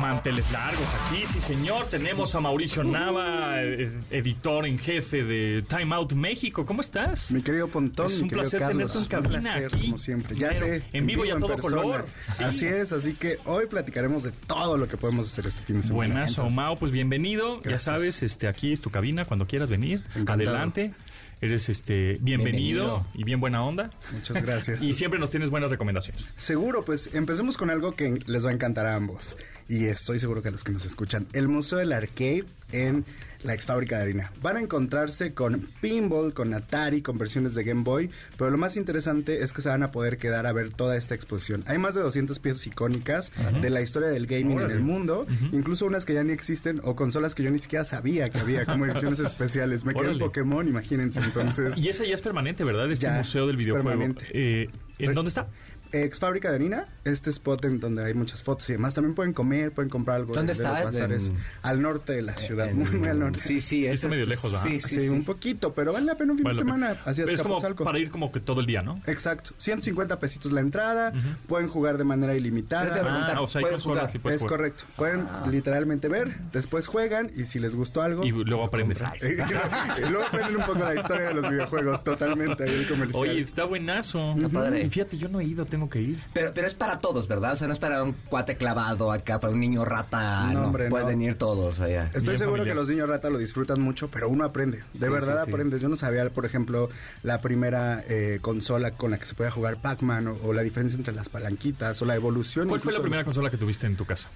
[0.00, 1.86] Manteles largos aquí, sí señor.
[1.88, 3.62] Tenemos a Mauricio Nava,
[4.10, 6.66] editor en jefe de Time Out México.
[6.66, 7.30] ¿Cómo estás?
[7.30, 9.80] Mi querido Pontón, Es mi un querido placer Carlos, tenerte en un cabina placer, aquí.
[9.86, 10.36] como siempre.
[10.36, 11.76] Ya Pero sé, en vivo y a todo persona.
[11.82, 12.06] color.
[12.36, 12.44] Sí.
[12.44, 15.82] Así es, así que hoy platicaremos de todo lo que podemos hacer este fin de
[15.86, 15.96] semana.
[16.14, 17.62] Buenazo, Mao, pues bienvenido.
[17.62, 20.02] Ya sabes, este aquí es tu cabina cuando quieras venir.
[20.14, 20.50] Encantado.
[20.50, 20.92] Adelante.
[21.40, 23.06] Eres este bienvenido, Bienvenido.
[23.14, 23.90] y bien buena onda.
[24.12, 24.80] Muchas gracias.
[24.82, 26.32] Y siempre nos tienes buenas recomendaciones.
[26.38, 29.36] Seguro, pues empecemos con algo que les va a encantar a ambos.
[29.68, 31.26] Y estoy seguro que a los que nos escuchan.
[31.34, 33.04] El Museo del Arcade en
[33.42, 34.32] la ex fábrica de harina.
[34.42, 38.10] Van a encontrarse con pinball, con Atari, con versiones de Game Boy.
[38.36, 41.14] Pero lo más interesante es que se van a poder quedar a ver toda esta
[41.14, 41.62] exposición.
[41.66, 45.26] Hay más de 200 piezas icónicas de la historia del gaming en el mundo.
[45.52, 48.64] Incluso unas que ya ni existen o consolas que yo ni siquiera sabía que había
[48.66, 49.84] como ediciones especiales.
[49.84, 50.18] Me quedé en.
[50.18, 51.20] Pokémon, imagínense.
[51.20, 52.90] Entonces, Y ese ya es permanente, ¿verdad?
[52.90, 53.88] Este Ya, museo del es videojuego.
[53.88, 54.26] permanente.
[54.32, 54.68] Eh,
[54.98, 55.46] ¿En dónde está?
[55.92, 58.94] Ex fábrica de harina, este spot en donde hay muchas fotos y demás.
[58.94, 60.34] También pueden comer, pueden comprar algo.
[60.34, 60.80] ¿Dónde de- de está?
[60.80, 61.26] los ¿Es bazares.
[61.28, 63.40] en- Al norte de la ciudad, En- muy, muy al norte.
[63.40, 64.52] Sí, sí, Sí, es está medio lejos.
[64.62, 65.08] Sí, Sí, sí, sí.
[65.08, 67.00] un poquito, pero vale la pena un fin Vale de semana.
[67.04, 69.00] Así Pero es como para ir como que todo el día, ¿no?
[69.06, 69.50] Exacto.
[69.58, 71.12] 150 pesitos la entrada.
[71.46, 73.34] Pueden jugar de manera ilimitada.
[73.34, 74.10] Ah, o sea, ¿puedes jugar?
[74.14, 74.58] y puedes es jugar.
[74.58, 74.84] correcto.
[74.96, 78.24] Pueden literalmente ver, después juegan y si les gustó algo.
[78.24, 79.02] Y luego aprendes.
[79.98, 83.22] y luego aprenden un poco la historia de los videojuegos, totalmente, ahí el comercial.
[83.22, 84.32] Oye, está buenazo.
[84.36, 84.84] Está padre.
[84.84, 86.18] Y Fíjate, yo no he ido, tengo que ir.
[86.32, 87.52] Pero, pero es para todos, ¿verdad?
[87.52, 90.46] O sea, no es para un cuate clavado acá, para un niño rata.
[90.52, 90.90] No, No, hombre, no.
[90.90, 92.06] Pueden ir todos allá.
[92.06, 92.74] Estoy Bien seguro familiar.
[92.76, 94.78] que los niños rata lo disfrutan mucho, pero uno aprende.
[94.94, 95.50] De Sí, verdad sí, sí.
[95.52, 95.80] aprendes.
[95.82, 96.88] Yo no sabía, por ejemplo,
[97.22, 100.96] la primera eh, consola con la que se podía jugar Pac-Man o, o la diferencia
[100.96, 102.68] entre las palanquitas o la evolución.
[102.68, 104.28] ¿Cuál fue la primera consola que tuviste en tu casa?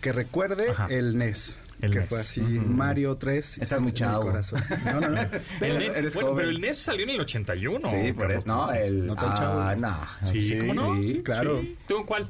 [0.00, 0.86] Que recuerde Ajá.
[0.90, 1.58] el NES.
[1.84, 2.08] El que NES.
[2.08, 3.58] fue así, Mario 3.
[3.58, 4.22] Estás muy el chavo.
[4.24, 4.62] corazón.
[4.84, 5.20] No, no, no.
[5.60, 6.36] El NES, eres bueno, joven.
[6.44, 7.88] pero el NES salió en el 81.
[7.88, 8.46] sí, por Carlos, eso.
[8.48, 8.74] No, sí.
[8.78, 9.06] el.
[9.06, 9.80] No tan ah, chavo.
[9.80, 10.32] no.
[10.32, 10.94] Sí, ¿cómo no?
[11.02, 11.22] sí.
[11.24, 11.60] Claro.
[11.60, 11.76] Sí.
[11.88, 12.28] ¿Tú en cuál?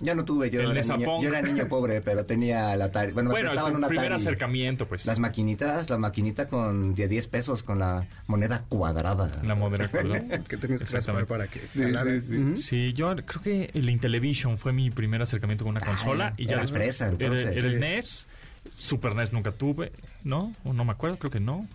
[0.00, 2.86] Yo no tuve, yo El era, Nesa niño, yo era niño pobre, pero tenía la
[2.86, 3.12] Atari.
[3.12, 4.22] Bueno, me Bueno, prestaban tu una primer Atari.
[4.22, 5.04] acercamiento, pues.
[5.04, 9.30] Las maquinitas, la maquinita con de 10 pesos con la moneda cuadrada.
[9.44, 10.40] La modera, ¿verdad?
[10.48, 11.26] que tenías que Exactamente.
[11.28, 12.36] para que Sí, sí, sí.
[12.38, 12.56] Ujú.
[12.56, 16.28] Sí, yo creo que el Intellivision fue mi primer acercamiento con una consola.
[16.28, 17.44] era- y ya era después- fresa, era- entonces.
[17.54, 17.78] Era, el Sí.
[17.78, 18.28] NES.
[18.76, 19.92] Super NES nunca tuve,
[20.24, 20.54] ¿no?
[20.64, 21.66] O no me acuerdo, creo que no.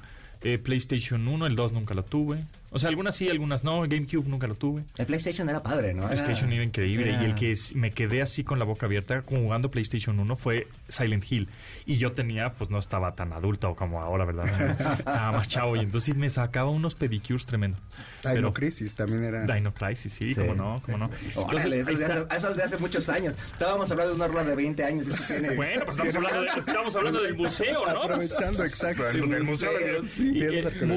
[0.41, 2.45] Eh, PlayStation 1, el 2 nunca lo tuve.
[2.69, 3.81] O sea, algunas sí, algunas no.
[3.81, 4.83] GameCube nunca lo tuve.
[4.97, 6.07] El PlayStation era padre, ¿no?
[6.07, 7.09] PlayStation era increíble.
[7.13, 10.35] era- Y el que es- me quedé así con la boca abierta jugando PlayStation 1
[10.35, 11.47] fue Silent Hill.
[11.85, 14.45] Y yo tenía, pues no estaba tan adulto como ahora, ¿verdad?
[14.99, 15.75] estaba más chavo.
[15.75, 17.79] Y entonces me sacaba unos pedicures tremendos.
[18.23, 19.45] Dino Pero- Crisis también era.
[19.45, 20.41] Dino Crisis, sí, Sí.
[20.41, 21.09] cómo no, cómo no.
[21.35, 23.33] Órale, eso, de hace, eso es de hace muchos años.
[23.53, 25.07] Estábamos hablando de una rueda de 20 años.
[25.07, 25.55] Eso tiene...
[25.55, 28.01] Bueno, pues estamos hablando, de- estamos hablando del museo, ¿no?
[28.03, 29.03] Aprovechando, exacto.
[29.11, 30.03] Bueno, del museo.
[30.03, 30.29] sí.
[30.29, 30.87] Y, Piedras eh, arqueológicas.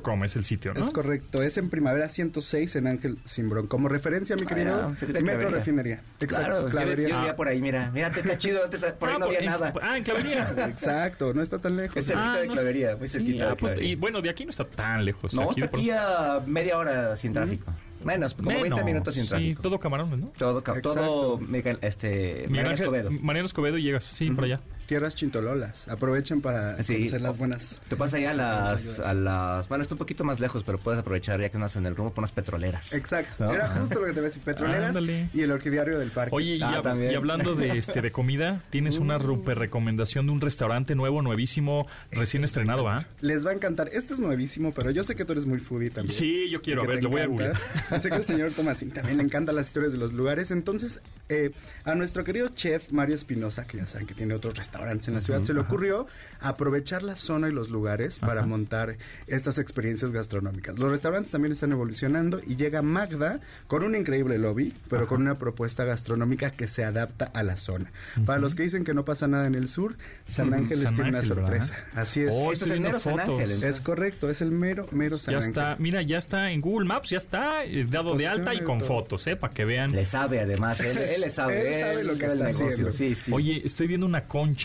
[0.00, 0.82] museoarcadevintage.com es el sitio, ¿no?
[0.82, 3.66] Es correcto, es en Primavera 106 en Ángel Simbrón.
[3.66, 5.48] Como referencia, mi querido, Ah, Metro Clavería.
[5.48, 5.94] Refinería.
[6.20, 7.08] Exacto, Claro, yo, Clavería.
[7.08, 7.90] yo vivía por ahí, mira.
[7.92, 8.64] Mira, está chido.
[8.64, 9.72] antes por ahí Ah, no había por- en- nada.
[9.82, 10.54] Ah, en Clavería.
[10.68, 11.96] Exacto, no está tan lejos.
[11.96, 12.52] Es cerquita Ah, de no.
[12.54, 13.90] clavería, muy Sí, cerquita ah, de pues, clavería.
[13.92, 15.34] y bueno, de aquí no está tan lejos.
[15.34, 17.72] no, aquí está de aquí a media hora sin tráfico.
[18.04, 19.60] Menos, como 20 Menos, minutos sin Sí, tráfico.
[19.62, 20.32] todo camarones, ¿no?
[20.38, 20.94] Todo, Exacto.
[20.94, 23.10] todo Miguel, este, Miguel Mariano Escobedo.
[23.10, 24.60] Mariano Escobedo y llegas, sí, por allá.
[24.90, 25.86] Tierras chintololas.
[25.86, 26.94] Aprovechen para Sí.
[26.94, 27.80] conocer las buenas.
[27.88, 29.68] Te pasas allá a las, a las...
[29.68, 32.12] Bueno, está un poquito más lejos, pero puedes aprovechar ya que andas en el rumbo
[32.12, 32.92] por unas petroleras.
[32.92, 33.44] Exacto.
[33.44, 33.54] ¿No?
[33.54, 34.42] Era justo lo que te iba a decir.
[34.42, 35.30] Petroleras Ándale.
[35.32, 36.34] y el orquidiario del parque.
[36.34, 37.12] Oye, y, Ah, hab- también.
[37.12, 39.20] y hablando de este de comida, tienes una Uh.
[39.22, 43.06] super recomendación de un restaurante nuevo, nuevísimo, recién estrenado, ¿ah?
[43.20, 43.90] Les va a encantar.
[43.92, 46.18] Este es nuevísimo, pero yo sé que tú eres muy foodie también.
[46.18, 47.56] Sí, yo quiero, a ver, lo voy a googlear.
[48.00, 50.50] Sé que al señor Tomasín también le encantan las historias de los lugares.
[50.50, 51.52] Entonces, eh,
[51.84, 55.22] a nuestro querido chef Mario Espinosa, que ya saben que tiene otros restaurantes en la
[55.22, 56.06] ciudad, se le ocurrió
[56.40, 60.78] aprovechar la zona y los lugares para montar estas experiencias gastronómicas.
[60.78, 65.38] Los restaurantes también están evolucionando y llega Magda con un increíble lobby, pero con una
[65.38, 67.92] propuesta gastronómica que se adapta a la zona.
[68.24, 70.52] Para los que dicen que no pasa nada en el sur, San.
[70.54, 71.74] Ángeles San tiene una sorpresa.
[71.94, 72.30] Así es.
[72.34, 73.20] Oh, Esto es el mero San.
[73.20, 75.50] Ángel, Es correcto, es el mero, mero San Ya Ángel.
[75.50, 78.78] está, mira, ya está en Google Maps, ya está eh, dado de alta y con
[78.78, 78.88] todo.
[78.88, 79.36] fotos, ¿eh?
[79.36, 79.92] Para que vean.
[79.92, 81.50] Le sabe además, él, él le sabe.
[81.60, 82.66] Él sabe lo que está negocio.
[82.68, 82.90] haciendo.
[82.90, 83.30] Sí, sí.
[83.32, 84.59] Oye, estoy viendo una concha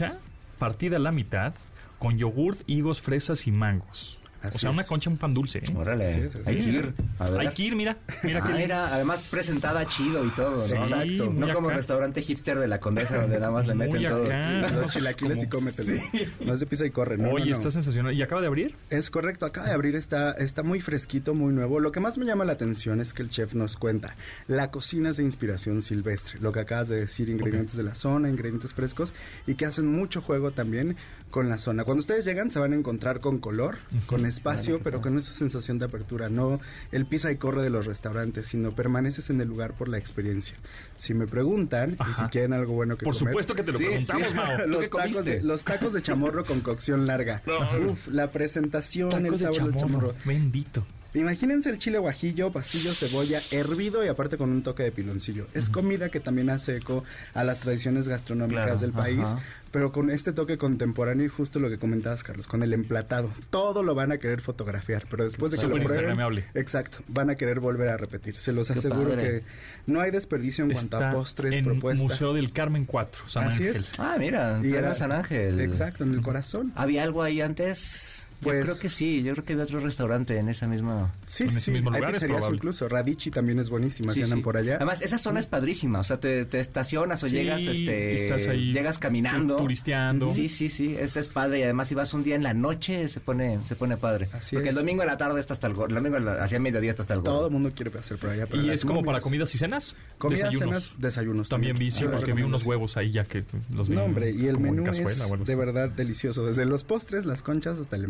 [0.59, 1.53] partida a la mitad
[1.99, 4.19] con yogurt, higos, fresas y mangos.
[4.45, 4.87] O Así sea, una es.
[4.87, 5.59] concha, un pan dulce.
[5.59, 5.73] ¿eh?
[5.75, 6.39] Órale, Sí, sí, sí.
[6.45, 6.93] hay que ir.
[7.19, 7.39] A ver.
[7.41, 7.97] Hay que ir, mira.
[8.23, 10.59] Mira Ah, que mira, además presentada chido y todo, ¿no?
[10.61, 11.25] Sí, exacto.
[11.25, 11.77] No muy como acá.
[11.77, 14.25] restaurante hipster de la Condesa donde nada más le Muy meten todo.
[14.25, 14.69] acá.
[14.71, 16.01] Los chilaquiles y Como- cómetelo.
[16.45, 17.29] No es de pisa y corre, ¿no?
[17.29, 17.57] Oye, no, no.
[17.57, 18.13] está sensacional.
[18.13, 18.75] ¿Y acaba de abrir?
[18.89, 21.79] Es correcto, acaba de abrir, está, está muy fresquito, muy nuevo.
[21.79, 24.15] Lo que más me llama la atención es que el chef nos cuenta,
[24.47, 28.29] la cocina es de inspiración silvestre, lo que acabas de decir, ingredientes de la zona,
[28.29, 29.13] ingredientes frescos
[29.47, 30.95] y que hacen mucho juego también
[31.31, 31.83] con la zona.
[31.83, 35.79] Cuando ustedes llegan se van a encontrar con color, con espacio, pero con esa sensación
[35.79, 36.59] de apertura, no
[36.91, 40.55] el pisa y corre de los restaurantes, sino permaneces en el lugar por la experiencia.
[40.97, 43.77] Si me preguntan y si quieren algo bueno que Por comer, supuesto que te lo
[43.77, 44.33] Sí, preguntamos, sí.
[44.35, 44.57] Mao.
[44.65, 47.41] ¿Tú los qué tacos, de, los tacos de chamorro con cocción larga.
[47.89, 50.07] Uf, la presentación, el Tacos de sabor del chamorro.
[50.09, 50.15] chamorro.
[50.25, 50.85] Bendito.
[51.15, 55.47] Imagínense el chile guajillo, pasillo, cebolla, hervido y aparte con un toque de piloncillo.
[55.53, 57.03] Es comida que también hace eco
[57.33, 59.35] a las tradiciones gastronómicas Claro, del país,
[59.71, 63.31] pero con este toque contemporáneo y justo lo que comentabas, Carlos, con el emplatado.
[63.49, 67.35] Todo lo van a querer fotografiar, pero después de que lo prueben, exacto, van a
[67.35, 68.37] querer volver a repetir.
[68.39, 69.23] Se los Qué aseguro padre.
[69.23, 69.43] que
[69.91, 72.03] no hay desperdicio en cuanto Está a postres, en propuesta.
[72.03, 73.75] Museo del Carmen 4, San Así Ángel.
[73.77, 73.91] es.
[73.99, 75.59] Ah, mira, Y era- San Ángel.
[75.61, 76.71] Exacto, en el corazón.
[76.75, 78.24] ¿Había algo ahí antes?
[78.41, 81.13] Pues- yo creo que sí, yo creo que había otro restaurante en esa misma...
[81.27, 81.71] Sí, En sí, ese sí.
[81.71, 82.87] mismo Hay lugar pizzerías incluso.
[82.89, 84.43] Radici también es buenísima, Sí, si andan sí.
[84.43, 84.75] por allá.
[84.75, 85.99] Además, esa zona es padrísima.
[85.99, 89.55] O sea, te, te estacionas o Sí, llegas, este, estás ahí llegas caminando.
[89.55, 90.29] turisteando.
[90.33, 90.95] Sí, sí, sí.
[90.99, 91.59] Eso es padre.
[91.59, 94.27] Y además, si vas un día en la noche, se pone, se pone padre.
[94.33, 94.75] Así Porque es.
[94.75, 95.73] el domingo en la tarde está hasta el.
[95.87, 97.33] El domingo hacia mediodía está hasta el gordo.
[97.35, 98.45] Todo el mundo quiere pasar por allá.
[98.47, 99.95] pero Y es como para comidas y cenas.
[100.17, 100.83] Comidas, desayunos.
[100.85, 101.49] cenas, desayunos.
[101.49, 103.95] También vi, sí, Yo les porque vi unos huevos ahí ya que los vi.
[103.95, 106.45] No, hombre, y el menú es de verdad delicioso.
[106.45, 108.03] Desde los postres, las conchas, hasta el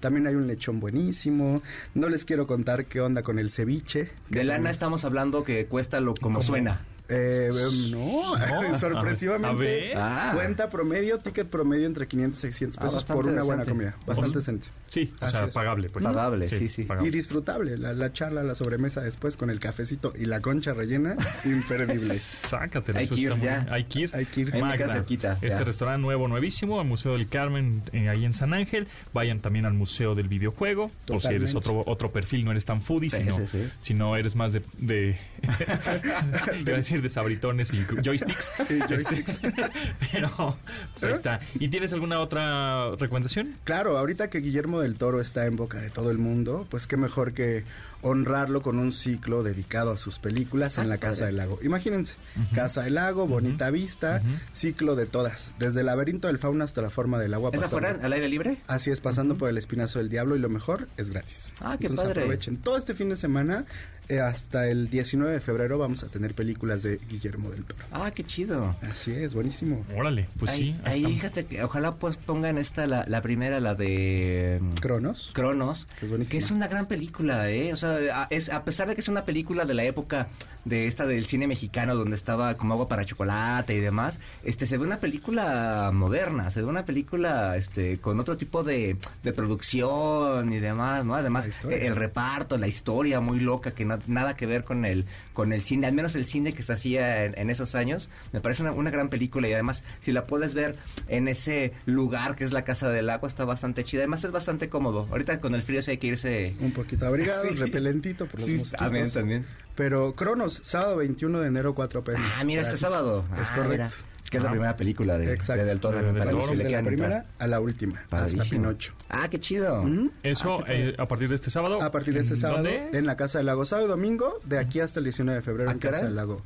[0.00, 1.62] También hay un lechón buenísimo.
[1.94, 4.10] No les quiero contar qué onda con el ceviche.
[4.28, 6.42] De lana también- estamos hablando que cuesta lo como ¿Cómo?
[6.46, 6.80] suena.
[7.14, 7.50] Eh,
[7.90, 9.48] no, No, sorpresivamente.
[9.48, 9.92] a ver.
[9.96, 10.30] Ah.
[10.34, 13.94] Cuenta promedio, ticket promedio entre 500 y 600 Ah, pesos por una buena comida.
[14.06, 14.68] Bastante decente.
[14.88, 15.54] Sí, o Así sea, es.
[15.54, 15.88] pagable.
[15.90, 16.04] Pues.
[16.04, 16.82] Pagable, sí, sí.
[16.82, 17.10] Y pagable.
[17.10, 17.76] disfrutable.
[17.78, 22.18] La, la charla, la sobremesa después con el cafecito y la concha rellena, imperdible.
[22.18, 23.26] Sácatela, Hay muy.
[23.70, 24.10] Hay que ir.
[24.14, 24.52] Hay que ir.
[24.88, 25.64] Cerquita, Este ya.
[25.64, 28.86] restaurante nuevo, nuevísimo, al Museo del Carmen, eh, ahí en San Ángel.
[29.12, 31.56] Vayan también al Museo del Videojuego, por si eres Totalmente.
[31.58, 33.70] otro otro perfil, no eres tan foodie, Sí, sino, sí, sí.
[33.80, 34.62] sino eres más de...
[34.78, 35.16] de
[36.72, 38.52] a decir de sabritones y joysticks.
[38.70, 39.40] Y joysticks.
[40.12, 40.56] Pero
[40.92, 41.40] pues ahí está.
[41.54, 43.56] ¿Y tienes alguna otra recomendación?
[43.64, 46.96] Claro, ahorita que Guillermo del Toro está en boca de todo el mundo, pues qué
[46.96, 47.64] mejor que
[48.02, 51.58] honrarlo con un ciclo dedicado a sus películas en la Casa del Lago.
[51.62, 52.16] Imagínense,
[52.54, 54.20] Casa del Lago, Bonita Vista,
[54.52, 57.50] ciclo de todas, desde el laberinto del fauno hasta la forma del agua.
[57.52, 58.56] ¿Esa pasando- fuera al aire libre?
[58.66, 61.54] Así es, pasando por el espinazo del diablo y lo mejor es gratis.
[61.60, 62.20] Ah, qué Entonces padre.
[62.22, 62.56] aprovechen.
[62.58, 63.64] Todo este fin de semana,
[64.08, 67.84] eh, hasta el 19 de febrero, vamos a tener películas de Guillermo del Toro.
[67.92, 68.76] Ah, qué chido.
[68.82, 69.84] Así es, buenísimo.
[69.96, 70.80] Órale, pues ahí, sí.
[70.84, 74.58] ahí fíjate que ojalá pues pongan esta, la, la primera, la de...
[74.60, 75.30] mm, Cronos.
[75.32, 76.30] Cronos, Que es buenísima.
[76.32, 77.72] que es una gran película, ¿eh?
[77.72, 80.28] O sea, a, es, a pesar de que es una película de la época
[80.64, 84.78] de esta del cine mexicano, donde estaba como agua para chocolate y demás, este se
[84.78, 90.52] ve una película moderna, se ve una película este con otro tipo de, de producción
[90.52, 91.14] y demás, ¿no?
[91.14, 91.46] Además,
[91.86, 95.62] el reparto, la historia muy loca, que no- nada que ver con el, con el
[95.62, 98.72] cine, al menos el cine que se hacía en, en esos años, me parece una,
[98.72, 100.76] una gran película y además, si la puedes ver
[101.08, 104.00] en ese lugar que es la Casa del Agua, está bastante chida.
[104.02, 105.06] Además, es bastante cómodo.
[105.10, 106.54] Ahorita con el frío sí hay que irse...
[106.60, 107.56] Un poquito abrigado, Sí.
[107.82, 108.78] Repelentito por los Sí, mosquitos.
[108.78, 109.46] también, también.
[109.74, 112.24] Pero Cronos, sábado 21 de enero, 4 pm.
[112.38, 113.24] Ah, mira, este sábado.
[113.40, 113.70] Es Ah, correcto.
[113.70, 113.88] mira,
[114.30, 114.52] que es la Ah.
[114.52, 115.62] primera película de, Exacto.
[115.62, 115.96] de Del Toro.
[115.98, 116.54] De Toro.
[116.54, 117.26] le de la primera entrar.
[117.38, 118.44] a la última, hasta Padrísimo.
[118.62, 118.94] Pinocho.
[119.08, 119.84] Ah, qué chido.
[120.22, 121.82] Eso Ah, qué eh, a partir de este sábado.
[121.82, 123.64] A partir de este ¿en sábado, dónde en la Casa del Lago.
[123.66, 125.78] Sábado y domingo, de aquí hasta el 19 de febrero ¿A en?
[125.78, 126.42] Casa del Lago.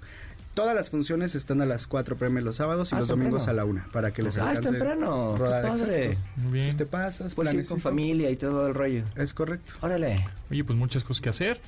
[0.57, 3.61] Todas las funciones están a las 4 pm los sábados y Ah, los domingos temprano.
[3.61, 4.71] a la 1 para que les Ah, es alcance.
[4.71, 5.35] temprano.
[5.35, 6.05] Qué rodada, padre.
[6.07, 6.29] exacto.
[6.37, 6.65] Muy bien.
[6.65, 9.05] Entonces te pasas, Puedes ir con familia y todo el rollo.
[9.17, 9.75] Es correcto.
[9.83, 10.27] Órale.
[10.51, 11.61] Oye, pues muchas cosas que hacer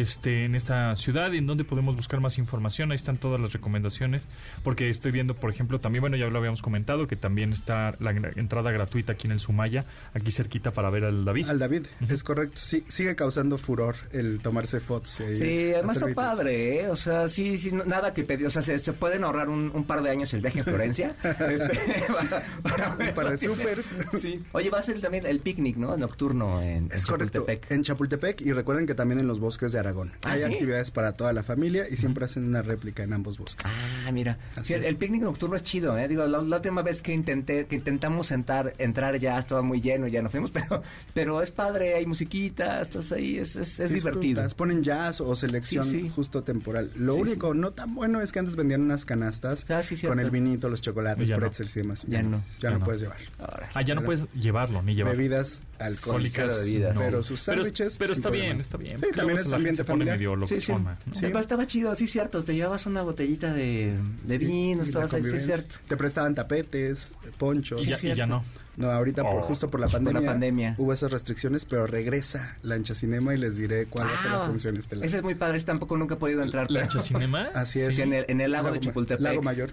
[0.00, 2.90] este, en esta ciudad, en donde podemos buscar más información.
[2.92, 4.26] Ahí están todas las recomendaciones.
[4.64, 8.10] Porque estoy viendo, por ejemplo, también, bueno, ya lo habíamos comentado, que también está la
[8.10, 9.84] entrada gratuita aquí en el Sumaya,
[10.14, 11.48] aquí cerquita para ver al David.
[11.48, 12.56] Al David, es correcto.
[12.56, 15.20] Sí, sigue causando furor el tomarse fotos.
[15.20, 16.88] ahí Sí, además está padre, ¿eh?
[16.88, 18.46] O sea, sí, sí, no- nada que pedir.
[18.46, 21.16] O sea, se, se pueden ahorrar un, un par de años el viaje a Florencia.
[21.22, 21.78] este,
[22.62, 23.94] para, para Un par de supers.
[24.12, 24.42] Sí.
[24.52, 25.96] Oye, va a ser también el picnic, ¿no?
[25.96, 27.40] Nocturno en, en Es correcto.
[27.40, 27.70] Chapultepec.
[27.72, 30.12] En Chapultepec y recuerden que también en los bosques de Aragón.
[30.24, 30.44] ¿Ah, Hay sí?
[30.46, 33.66] actividades para toda la familia y siempre hacen una réplica en ambos bosques.
[34.06, 34.38] Ah, mira.
[34.62, 36.08] Sí, el, picnic nocturno es chido, ¿eh?
[36.08, 40.06] Digo, la, la última vez que intenté, que intentamos sentar, entrar ya estaba muy lleno,
[40.06, 40.82] ya no fuimos, pero,
[41.14, 44.42] pero es padre, hay musiquita, estás ahí, es, es, es divertido.
[44.56, 46.08] Ponen jazz o selección Sí, sí.
[46.08, 46.90] justo temporal.
[46.96, 50.30] Lo Sí, único no tan bueno es que antes vendían unas canastas Ah, con el
[50.30, 51.36] vinito, los Y chocolates, no.
[51.36, 52.04] pretzels y demás.
[52.08, 52.38] Ya no.
[52.60, 52.84] Ya, Ya no no.
[52.84, 53.16] puedes llevar.
[53.38, 53.70] Ahora.
[53.74, 55.16] Ah, ya no puedes llevarlo, ni llevar.
[55.16, 56.32] Bebidas alcohólicas.
[56.44, 56.94] Cólicas, bebidas.
[56.94, 57.00] no.
[57.00, 57.96] Pero sus Pero- sándwiches.
[57.98, 58.46] Pero, sin está problema.
[58.52, 58.98] bien, está bien.
[58.98, 60.16] Sí, también es ambiente familiar.
[60.18, 60.72] medio Sí, sí.
[60.72, 60.96] ¿no?
[61.12, 62.42] Sí, pero estaba chido, sí, cierto.
[62.44, 65.76] Te llevabas una botellita de, de vino, estabas ahí, sí, cierto.
[65.88, 67.84] Te prestaban tapetes, ponchos.
[67.84, 68.44] Y ya, y ya no.
[68.76, 69.46] No, ahorita por, Oh.
[69.46, 73.56] justo por la Por la pandemia, hubo esas restricciones, pero regresa Lancha Cinema y les
[73.56, 75.04] diré cuál va a ser la Ah, función estelar.
[75.04, 76.66] Ese es muy padre, tampoco nunca he podido entrar.
[76.68, 77.48] pero- ¿Lancha Cinema?
[77.54, 77.96] Así es.
[77.96, 79.20] Sí, en el, en el lago de Ma- Chapultepec.
[79.22, 79.70] Lago Mayor.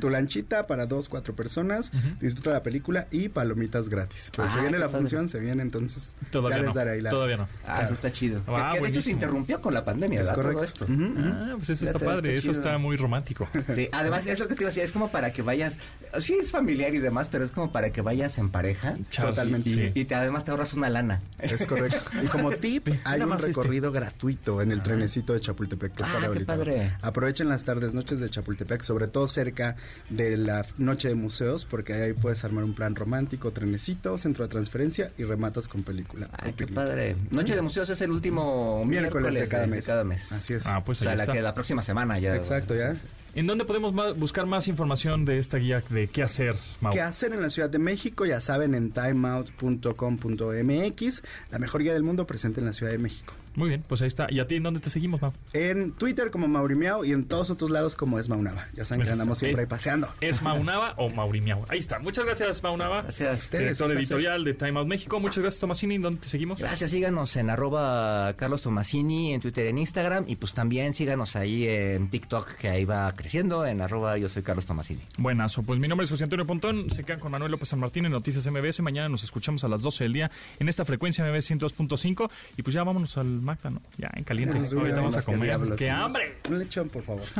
[0.00, 1.92] Tu lanchita para dos, cuatro personas.
[2.20, 4.30] Disfruta la película y palomitas gratis.
[4.34, 4.98] Pero Ah, se viene la padre.
[4.98, 6.14] función, se viene entonces.
[6.30, 6.66] Todavía ya no.
[6.66, 7.10] les daré ahí la.
[7.10, 7.48] Todavía no.
[7.66, 8.42] Ah, eso está chido.
[8.48, 10.62] Ah, que, que de hecho se interrumpió con la pandemia, Es correcto.
[10.62, 10.86] esto.
[10.88, 13.48] Ah, pues eso está padre, está eso está muy romántico.
[13.74, 15.78] Sí, además es lo que te iba a decir, es como para que vayas,
[16.18, 19.28] sí es familiar y demás, pero es como para que vayas en pareja Chao.
[19.30, 19.70] Totalmente.
[19.72, 19.90] Sí.
[19.94, 21.20] y te, además te ahorras una lana.
[21.38, 21.98] Es correcto.
[22.22, 23.46] Y como tip, hay un este.
[23.48, 26.92] recorrido gratuito en el trenecito de Chapultepec que Ah, está qué padre.
[27.02, 29.76] Aprovechen las tardes, noches de Chapultepec, sobre todo cerca
[30.10, 34.50] de la noche de museos, porque ahí puedes armar un plan romántico, trenecito, centro de
[34.50, 36.28] transferencia y rematas con película.
[36.32, 37.16] Ay, qué padre.
[37.30, 39.86] Noche de museos es el último Miércoles miércoles, de cada de mes.
[39.86, 40.32] cada mes.
[40.32, 40.66] Así es.
[40.66, 42.36] Ah, pues o sea, la, que la próxima semana ya.
[42.36, 42.94] Exacto, ya.
[43.34, 46.54] ¿En dónde podemos buscar más información de esta guía de qué hacer?
[46.90, 48.26] ¿Qué hacer en la Ciudad de México?
[48.26, 53.32] Ya saben, en timeout.com.mx, la mejor guía del mundo presente en la Ciudad de México.
[53.54, 54.26] Muy bien, pues ahí está.
[54.30, 55.32] ¿Y a ti en dónde te seguimos, Mau?
[55.52, 58.68] En Twitter como Maurimiao y en todos otros lados como es Maunaba.
[58.74, 60.08] Ya saben que andamos siempre ahí paseando.
[60.20, 61.66] ¿Es Maunaba o Maurimiao?
[61.68, 61.98] Ahí está.
[61.98, 63.02] Muchas gracias, Maunaba.
[63.02, 65.20] Gracias a ustedes, Director editorial de Time Out México.
[65.20, 65.98] Muchas gracias, Tomasini.
[65.98, 66.60] ¿Dónde te seguimos?
[66.60, 71.66] Gracias, síganos en arroba Carlos Tomasini en Twitter, en Instagram y pues también síganos ahí
[71.66, 75.02] en TikTok que ahí va creciendo en arroba yo soy Carlos Tomasini.
[75.18, 75.62] Buenazo.
[75.62, 76.90] Pues mi nombre es José Antonio Pontón.
[76.90, 78.80] Se quedan con Manuel López San Martín en Noticias MBS.
[78.80, 82.30] Mañana nos escuchamos a las 12 del día en esta frecuencia MBS 102.5.
[82.56, 83.82] Y pues ya vámonos al Magda, ¿no?
[83.98, 84.58] Ya en caliente.
[84.58, 85.42] Ahorita vamos a qué comer.
[85.42, 85.90] diablos, ¡Qué sí.
[85.90, 86.38] hambre!
[86.48, 87.22] Un lechón, por favor.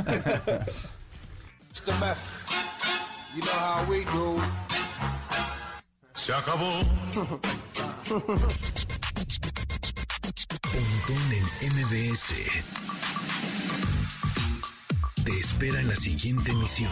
[6.15, 6.79] Se acabó.
[10.71, 11.23] Pontón
[11.61, 12.33] en MBS.
[15.25, 16.91] Te espera en la siguiente emisión.